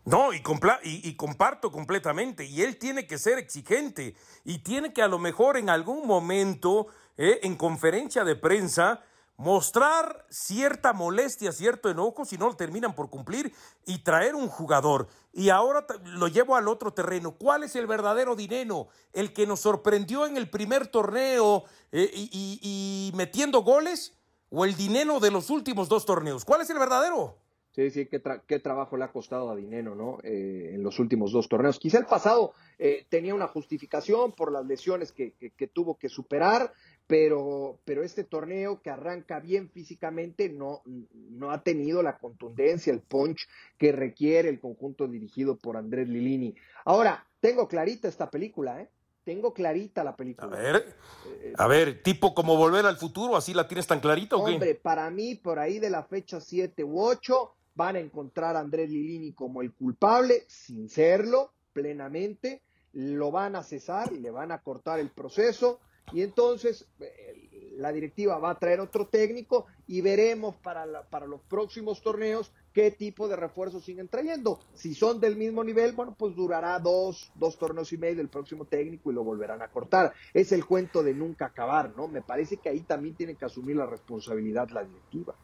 [0.05, 0.41] No, y,
[0.83, 2.45] y, comparto completamente.
[2.45, 6.87] Y él tiene que ser exigente y tiene que a lo mejor en algún momento,
[7.17, 9.01] eh, en conferencia de prensa,
[9.37, 13.51] mostrar cierta molestia, cierto enojo, si no lo terminan por cumplir,
[13.87, 15.07] y traer un jugador.
[15.33, 17.31] Y ahora lo llevo al otro terreno.
[17.31, 18.89] ¿Cuál es el verdadero dinero?
[19.11, 22.29] El que nos sorprendió en el primer torneo eh, y,
[22.61, 24.13] y metiendo goles,
[24.51, 26.45] o el dinero de los últimos dos torneos.
[26.45, 27.39] ¿Cuál es el verdadero?
[27.75, 30.19] Sí, sí, qué, qué, trabajo le ha costado a Dinero, ¿no?
[30.23, 31.77] Eh, en los últimos dos torneos.
[31.77, 36.71] Quizá el pasado eh, tenía una justificación por las lesiones que, que, tuvo que superar,
[37.05, 43.01] pero, pero este torneo que arranca bien físicamente no, no ha tenido la contundencia, el
[43.01, 43.45] punch
[43.77, 46.55] que requiere el conjunto dirigido por Andrés Lilini.
[46.85, 48.89] Ahora, tengo clarita esta película, ¿eh?
[49.25, 50.55] Tengo clarita la película.
[50.55, 50.95] A ver,
[51.41, 54.53] eh, a ver, tipo como volver al futuro, así la tienes tan clarita o qué?
[54.53, 58.61] Hombre, para mí, por ahí de la fecha 7 u 8, van a encontrar a
[58.61, 62.61] Andrés Lilini como el culpable, sin serlo plenamente,
[62.93, 65.81] lo van a cesar, le van a cortar el proceso
[66.13, 71.41] y entonces eh, la directiva va a traer otro técnico y veremos para, para los
[71.41, 74.59] próximos torneos qué tipo de refuerzos siguen trayendo.
[74.73, 78.65] Si son del mismo nivel, bueno, pues durará dos, dos torneos y medio el próximo
[78.65, 80.13] técnico y lo volverán a cortar.
[80.33, 82.07] Es el cuento de nunca acabar, ¿no?
[82.07, 85.35] Me parece que ahí también tiene que asumir la responsabilidad la directiva.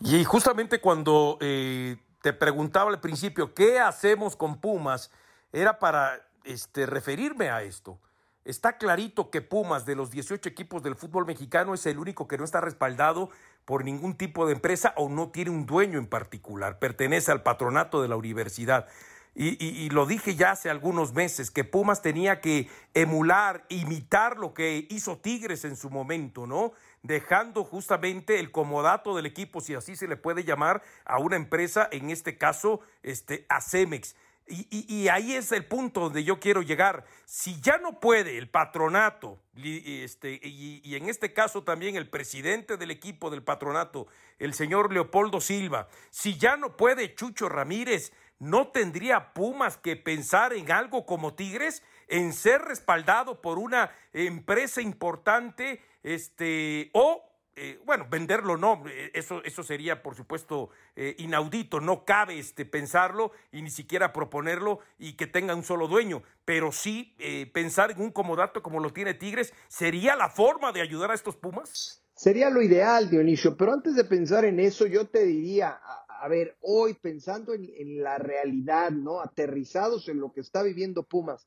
[0.00, 5.10] Y justamente cuando eh, te preguntaba al principio, ¿qué hacemos con Pumas?
[5.52, 8.00] Era para este, referirme a esto.
[8.44, 12.38] Está clarito que Pumas, de los 18 equipos del fútbol mexicano, es el único que
[12.38, 13.30] no está respaldado
[13.66, 16.78] por ningún tipo de empresa o no tiene un dueño en particular.
[16.78, 18.86] Pertenece al patronato de la universidad.
[19.34, 24.88] Y, lo dije ya hace algunos meses, que Pumas tenía que emular, imitar lo que
[24.90, 26.72] hizo Tigres en su momento, ¿no?
[27.02, 31.88] Dejando justamente el comodato del equipo, si así se le puede llamar, a una empresa,
[31.90, 34.14] en este caso, este, a Cemex.
[34.52, 37.04] Y, ahí es el punto donde yo quiero llegar.
[37.24, 42.76] Si ya no puede el patronato, este, y, y, en este caso también el presidente
[42.76, 44.08] del equipo del patronato,
[44.40, 50.52] el señor Leopoldo Silva, si ya no puede Chucho Ramírez, ¿no tendría Pumas que pensar
[50.52, 57.30] en algo como Tigres, en ser respaldado por una empresa importante, este, o
[57.62, 62.64] eh, bueno, venderlo no, eh, eso, eso sería por supuesto eh, inaudito, no cabe este,
[62.64, 67.14] pensarlo y ni siquiera proponerlo y que tenga un solo dueño, pero sí
[67.52, 71.36] pensar en un comodato como lo tiene Tigres, ¿sería la forma de ayudar a estos
[71.36, 72.02] Pumas?
[72.14, 75.78] Sería lo ideal, Dionisio, pero antes de pensar en eso, yo te diría,
[76.08, 79.20] a ver, hoy pensando en, en, la realidad, ¿no?
[79.20, 81.46] Aterrizados en lo que está viviendo Pumas,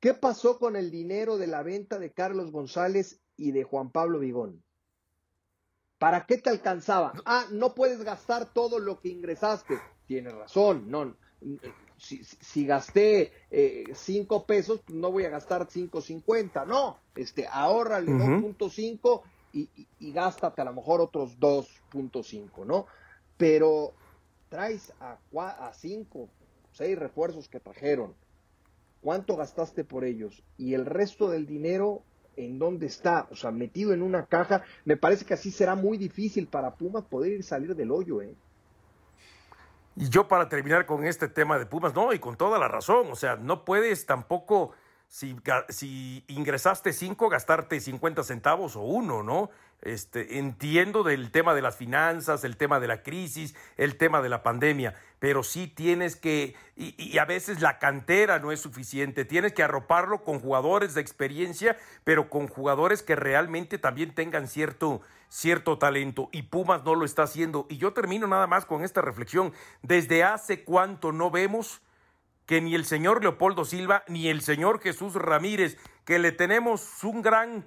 [0.00, 4.18] ¿qué pasó con el dinero de la venta de Carlos González y de Juan Pablo
[4.18, 4.62] Vigón?
[5.98, 7.12] ¿Para qué te alcanzaba?
[7.24, 9.78] Ah, no puedes gastar todo lo que ingresaste.
[10.06, 11.16] Tienes razón, no.
[11.96, 16.98] Si, si gasté eh, cinco pesos, pues no voy a gastar cinco cincuenta, no.
[17.16, 19.22] Este, ahórrale uh 2.5
[19.52, 22.86] y, y, y, gástate a lo mejor otros 2.5, ¿no?
[23.36, 23.94] Pero
[24.48, 26.28] traes a, a cinco,
[26.72, 28.14] seis refuerzos que trajeron.
[29.00, 30.42] ¿Cuánto gastaste por ellos?
[30.56, 32.02] Y el resto del dinero
[32.36, 35.98] en dónde está, o sea, metido en una caja, me parece que así será muy
[35.98, 38.34] difícil para Pumas poder salir del hoyo, ¿eh?
[39.96, 43.08] Y yo para terminar con este tema de Pumas, no, y con toda la razón,
[43.10, 44.70] o sea, no puedes tampoco,
[45.08, 45.34] si,
[45.68, 49.50] si ingresaste cinco, gastarte 50 centavos o uno, ¿no?
[49.80, 54.28] Este, entiendo del tema de las finanzas, el tema de la crisis, el tema de
[54.28, 59.24] la pandemia, pero sí tienes que, y, y, a veces la cantera no es suficiente,
[59.24, 65.00] tienes que arroparlo con jugadores de experiencia, pero con jugadores que realmente también tengan cierto,
[65.28, 67.66] cierto talento, y Pumas no lo está haciendo.
[67.68, 69.52] Y yo termino nada más con esta reflexión,
[69.82, 71.82] desde hace cuánto no vemos
[72.46, 77.22] que ni el señor Leopoldo Silva, ni el señor Jesús Ramírez, que le tenemos un
[77.22, 77.64] gran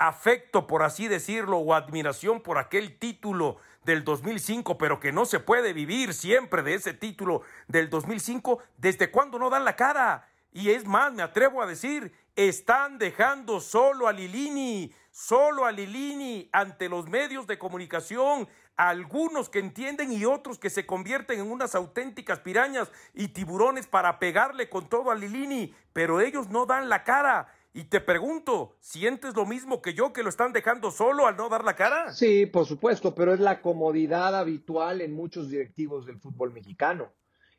[0.00, 5.40] afecto, por así decirlo, o admiración por aquel título del 2005, pero que no se
[5.40, 10.26] puede vivir siempre de ese título del 2005, ¿desde cuándo no dan la cara?
[10.52, 16.48] Y es más, me atrevo a decir, están dejando solo a Lilini, solo a Lilini
[16.50, 21.74] ante los medios de comunicación, algunos que entienden y otros que se convierten en unas
[21.74, 27.04] auténticas pirañas y tiburones para pegarle con todo a Lilini, pero ellos no dan la
[27.04, 27.52] cara.
[27.72, 31.48] Y te pregunto, ¿sientes lo mismo que yo que lo están dejando solo al no
[31.48, 32.12] dar la cara?
[32.12, 37.12] Sí, por supuesto, pero es la comodidad habitual en muchos directivos del fútbol mexicano.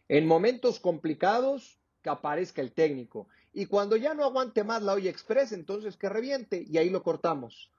[0.09, 3.27] En momentos complicados, que aparezca el técnico.
[3.53, 7.03] Y cuando ya no aguante más la olla express, entonces que reviente y ahí lo
[7.03, 7.71] cortamos.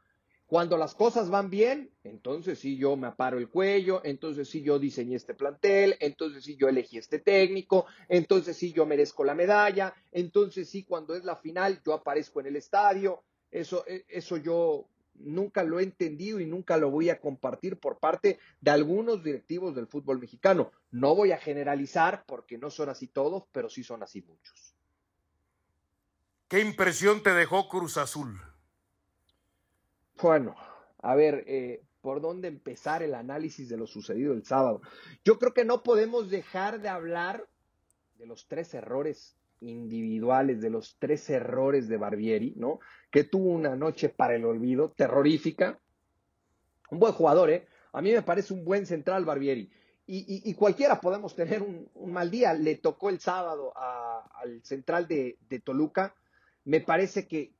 [0.52, 4.78] Cuando las cosas van bien, entonces sí yo me aparo el cuello, entonces sí yo
[4.78, 9.94] diseñé este plantel, entonces sí yo elegí este técnico, entonces sí yo merezco la medalla,
[10.10, 13.22] entonces sí cuando es la final yo aparezco en el estadio.
[13.50, 18.38] Eso, eso yo nunca lo he entendido y nunca lo voy a compartir por parte
[18.60, 20.70] de algunos directivos del fútbol mexicano.
[20.90, 24.76] No voy a generalizar porque no son así todos, pero sí son así muchos.
[26.48, 28.51] ¿Qué impresión te dejó Cruz Azul?
[30.20, 30.54] Bueno,
[30.98, 34.82] a ver, eh, ¿por dónde empezar el análisis de lo sucedido el sábado?
[35.24, 37.48] Yo creo que no podemos dejar de hablar
[38.16, 42.80] de los tres errores individuales, de los tres errores de Barbieri, ¿no?
[43.10, 45.78] Que tuvo una noche para el olvido, terrorífica.
[46.90, 47.66] Un buen jugador, ¿eh?
[47.92, 49.70] A mí me parece un buen central Barbieri.
[50.06, 52.54] Y, y, y cualquiera podemos tener un, mal día.
[52.54, 56.14] Le tocó el sábado a, al central de, de Toluca.
[56.64, 57.54] Me parece que,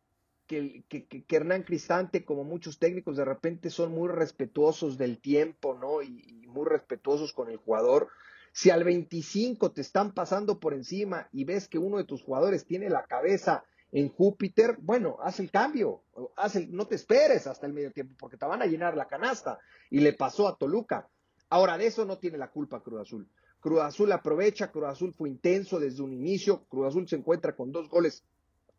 [0.47, 0.85] que,
[1.29, 6.03] Hernán Cristante, como muchos técnicos, de repente son muy respetuosos del tiempo, ¿no?
[6.03, 8.09] Y, y, muy respetuosos con el jugador.
[8.53, 12.67] Si al 25 te están pasando por encima y ves que uno de tus jugadores
[12.67, 16.03] tiene la cabeza en Júpiter, bueno, haz el cambio,
[16.37, 19.07] haz el, no te esperes hasta el medio tiempo porque te van a llenar la
[19.07, 19.59] canasta.
[19.91, 21.09] Y le pasó a Toluca.
[21.51, 23.29] Ahora, de eso no tiene la culpa Cruz Azul.
[23.61, 27.71] Cruz Azul aprovecha, Cruz Azul fue intenso desde un inicio, Cruz Azul se encuentra con
[27.71, 28.25] dos goles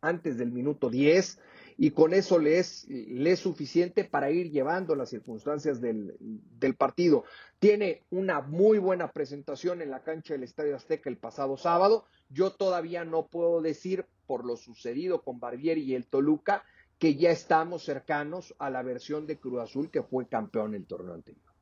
[0.04, 1.38] antes del minuto 10
[1.76, 6.74] y con eso le es, le es suficiente para ir llevando las circunstancias del, del,
[6.76, 7.24] partido.
[7.58, 12.04] Tiene una muy buena presentación en la cancha del Estadio Azteca el pasado sábado.
[12.28, 16.64] Yo todavía no puedo decir por lo sucedido con Barbieri y el Toluca
[16.98, 21.14] que ya estamos cercanos a la versión de Cruz Azul que fue campeón el torneo
[21.14, 21.53] anterior.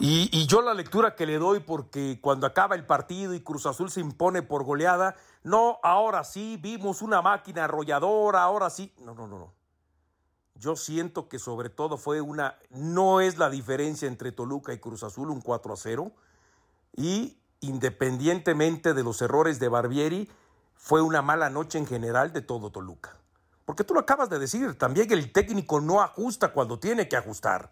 [0.00, 3.90] Y, yo la lectura que le doy, porque cuando acaba el partido y Cruz Azul
[3.90, 8.94] se impone por goleada, no, ahora sí, vimos una máquina arrolladora, ahora sí.
[9.00, 9.52] No, no, no, no.
[10.54, 15.02] Yo siento que sobre todo fue una, no es la diferencia entre Toluca y Cruz
[15.02, 16.12] Azul, un 4 a 0.
[16.96, 20.30] Y independientemente de los errores de Barbieri,
[20.74, 23.16] fue una mala noche en general de todo Toluca.
[23.64, 27.70] Porque tú lo acabas de decir, también el técnico no ajusta cuando tiene que ajustar.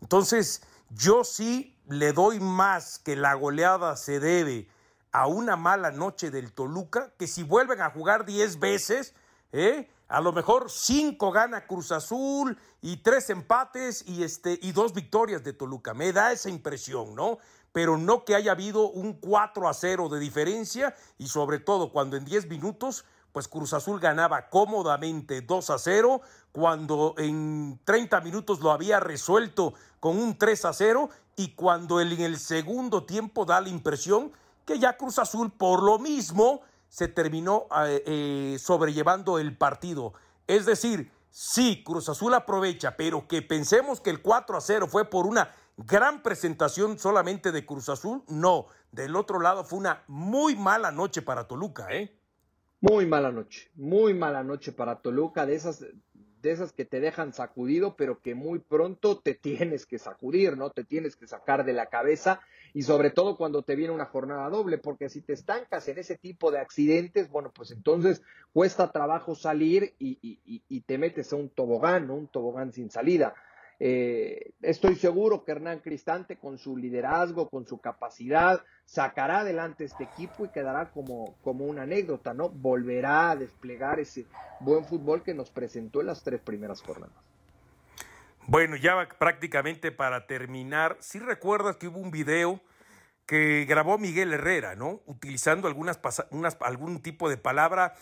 [0.00, 0.62] Entonces,
[0.94, 4.68] yo sí le doy más que la goleada se debe
[5.12, 9.14] a una mala noche del Toluca, que si vuelven a jugar 10 veces,
[9.52, 9.88] ¿eh?
[10.08, 15.44] a lo mejor 5 gana Cruz Azul y 3 empates y, este, y dos victorias
[15.44, 15.94] de Toluca.
[15.94, 17.38] Me da esa impresión, ¿no?
[17.72, 22.16] Pero no que haya habido un 4 a 0 de diferencia y sobre todo cuando
[22.16, 23.04] en 10 minutos
[23.34, 26.20] pues Cruz Azul ganaba cómodamente 2 a 0,
[26.52, 32.12] cuando en 30 minutos lo había resuelto con un 3 a 0 y cuando en
[32.20, 34.30] el segundo tiempo da la impresión
[34.64, 40.12] que ya Cruz Azul por lo mismo se terminó eh, eh, sobrellevando el partido.
[40.46, 45.06] Es decir, sí, Cruz Azul aprovecha, pero que pensemos que el 4 a 0 fue
[45.06, 48.66] por una gran presentación solamente de Cruz Azul, no.
[48.92, 52.16] Del otro lado fue una muy mala noche para Toluca, ¿eh?
[52.86, 55.86] Muy mala noche, muy mala noche para Toluca, de esas
[56.42, 60.68] de esas que te dejan sacudido, pero que muy pronto te tienes que sacudir, ¿no?
[60.68, 62.42] Te tienes que sacar de la cabeza
[62.74, 66.18] y sobre todo cuando te viene una jornada doble, porque si te estancas en ese
[66.18, 68.20] tipo de accidentes, bueno, pues entonces
[68.52, 72.16] cuesta trabajo salir y, y te metes a un tobogán, ¿no?
[72.16, 73.34] Un tobogán sin salida.
[73.86, 80.04] Eh, estoy seguro que Hernán Cristante, con su liderazgo, con su capacidad, sacará adelante este
[80.04, 82.48] equipo y quedará como, como una anécdota, ¿no?
[82.48, 84.24] Volverá a desplegar ese
[84.60, 87.14] buen fútbol que nos presentó en las tres primeras jornadas.
[88.46, 92.62] Bueno, ya prácticamente para terminar, si recuerdas que hubo un video
[93.26, 95.02] que grabó Miguel Herrera, ¿no?
[95.04, 97.92] Utilizando algunas unas, algún tipo de palabra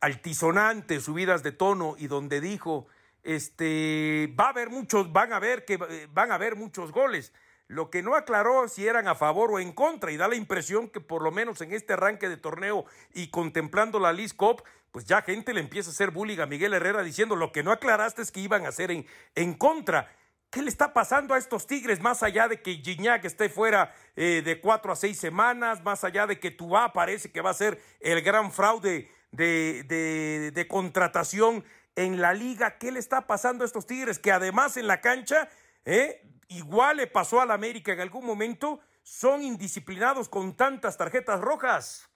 [0.00, 2.88] altisonante, subidas de tono, y donde dijo
[3.22, 7.32] este, va a haber muchos, van a ver que eh, van a haber muchos goles.
[7.66, 10.88] Lo que no aclaró si eran a favor o en contra y da la impresión
[10.88, 15.04] que por lo menos en este arranque de torneo y contemplando la Liz Cup, pues
[15.04, 18.22] ya gente le empieza a hacer bullying a Miguel Herrera diciendo lo que no aclaraste
[18.22, 19.06] es que iban a hacer en,
[19.36, 20.10] en contra.
[20.50, 24.42] ¿Qué le está pasando a estos Tigres más allá de que Gignac esté fuera eh,
[24.44, 27.80] de cuatro a seis semanas, más allá de que Tubá parece que va a ser
[28.00, 31.64] el gran fraude de, de, de contratación
[31.96, 32.78] en la liga.
[32.78, 34.18] ¿Qué le está pasando a estos Tigres?
[34.18, 35.48] Que además en la cancha,
[35.84, 36.22] ¿eh?
[36.48, 42.08] igual le pasó al América en algún momento, son indisciplinados con tantas tarjetas rojas.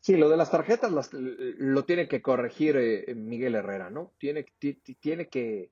[0.00, 4.12] Sí, lo de las tarjetas lo tiene que corregir eh, Miguel Herrera, ¿no?
[4.18, 4.46] Tiene,
[5.00, 5.70] tiene que,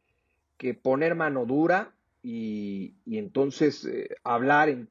[0.83, 4.89] poner mano dura y, entonces eh, hablar, en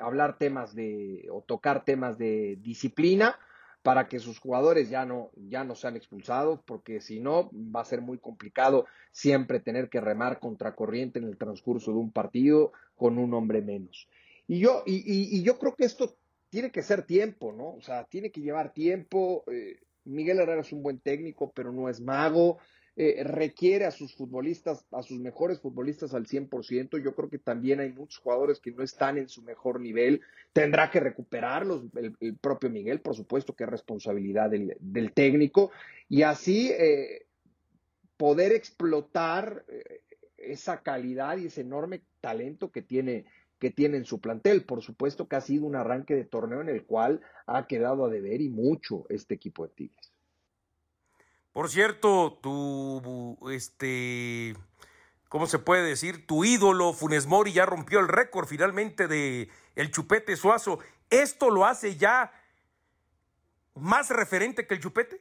[0.00, 3.38] hablar temas de, o tocar temas de disciplina
[3.82, 7.86] para que sus jugadores ya no, ya no sean expulsados, porque si no va a
[7.86, 13.18] ser muy complicado siempre tener que remar contracorriente en el transcurso de un partido con
[13.18, 14.08] un hombre menos.
[14.46, 16.16] Y yo, y, yo creo que esto
[16.50, 17.74] tiene que ser tiempo, ¿no?
[17.74, 19.44] O sea, tiene que llevar tiempo.
[19.46, 22.58] Eh, Miguel Herrera es un buen técnico, pero no es mago.
[22.96, 27.02] Eh, requiere a sus futbolistas, a sus mejores futbolistas al 100%.
[27.02, 30.20] Yo creo que también hay muchos jugadores que no están en su mejor nivel.
[30.52, 35.70] Tendrá que recuperarlos el, propio Miguel, por supuesto, que es responsabilidad del, técnico.
[36.08, 37.26] Y así eh,
[38.16, 40.00] poder explotar eh,
[40.36, 43.24] esa calidad y ese enorme talento que tiene
[43.60, 44.64] que tiene en su plantel.
[44.64, 48.08] Por supuesto que ha sido un arranque de torneo en el cual ha quedado a
[48.08, 50.12] deber y mucho este equipo de Tigres.
[51.52, 54.54] Por cierto, tu, este,
[55.28, 56.26] ¿cómo se puede decir?
[56.26, 60.78] Tu ídolo, Funes Mori, ya rompió el récord finalmente de el Chupete Suazo.
[61.10, 62.32] ¿Esto lo hace ya
[63.74, 65.20] más referente que el Chupete?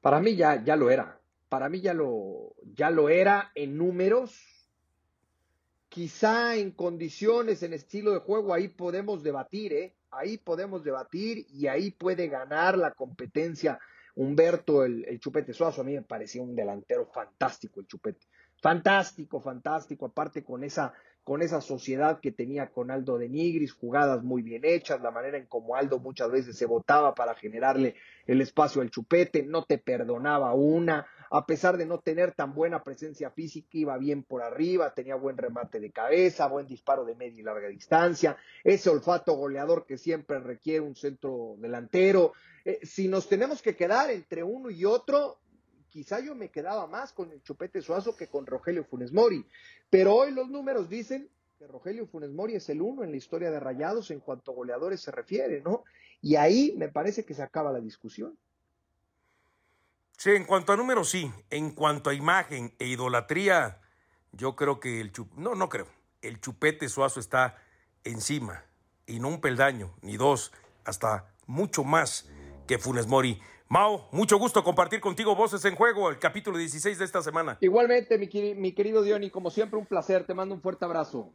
[0.00, 1.20] Para mí ya, ya lo era.
[1.48, 4.68] Para mí ya lo, ya lo era en números.
[5.88, 9.96] Quizá en condiciones, en estilo de juego, ahí podemos debatir, ¿eh?
[10.10, 13.80] Ahí podemos debatir y ahí puede ganar la competencia
[14.18, 18.26] Humberto, el, Chupete Suazo, a mí me parecía un delantero fantástico el Chupete.
[18.60, 20.92] Fantástico, fantástico, aparte con esa,
[21.28, 25.36] con esa sociedad que tenía con Aldo de Nigris, jugadas muy bien hechas, la manera
[25.36, 29.76] en como Aldo muchas veces se votaba para generarle el espacio al Chupete, no te
[29.76, 34.94] perdonaba una, a pesar de no tener tan buena presencia física, iba bien por arriba,
[34.94, 39.84] tenía buen remate de cabeza, buen disparo de media y larga distancia, ese olfato goleador
[39.84, 42.32] que siempre requiere un centro delantero.
[42.64, 45.36] Eh, si nos tenemos que quedar entre uno y otro,
[45.88, 49.44] quizá yo me quedaba más con el Chupete Suazo que con Rogelio Funes Mori,
[49.90, 51.28] pero hoy los números dicen
[51.58, 54.54] que Rogelio Funes Mori es el uno en la historia de Rayados en cuanto a
[54.54, 55.84] goleadores se refiere, ¿no?
[56.20, 58.38] Y ahí me parece que se acaba la discusión.
[60.16, 61.30] Sí, en cuanto a números, sí.
[61.48, 63.80] En cuanto a imagen e idolatría,
[64.32, 65.86] yo creo que el chupete, no, no creo.
[66.22, 67.56] El chupete suazo está
[68.02, 68.64] encima.
[69.06, 70.52] Y no un peldaño, ni dos,
[70.84, 72.28] hasta mucho más
[72.66, 73.40] que Funes Mori.
[73.70, 77.58] Mao, mucho gusto compartir contigo Voces en Juego, el capítulo 16 de esta semana.
[77.60, 80.24] Igualmente, mi, mi querido Diony, como siempre, un placer.
[80.24, 81.34] Te mando un fuerte abrazo.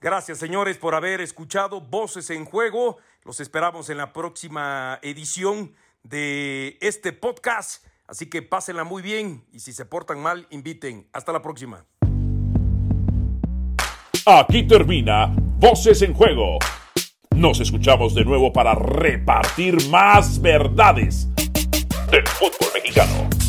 [0.00, 2.96] Gracias, señores, por haber escuchado Voces en Juego.
[3.24, 7.84] Los esperamos en la próxima edición de este podcast.
[8.06, 11.06] Así que pásenla muy bien y si se portan mal, inviten.
[11.12, 11.84] Hasta la próxima.
[14.24, 15.26] Aquí termina
[15.58, 16.58] Voces en Juego.
[17.34, 21.28] Nos escuchamos de nuevo para repartir más verdades
[22.10, 23.45] del fútbol mexicano.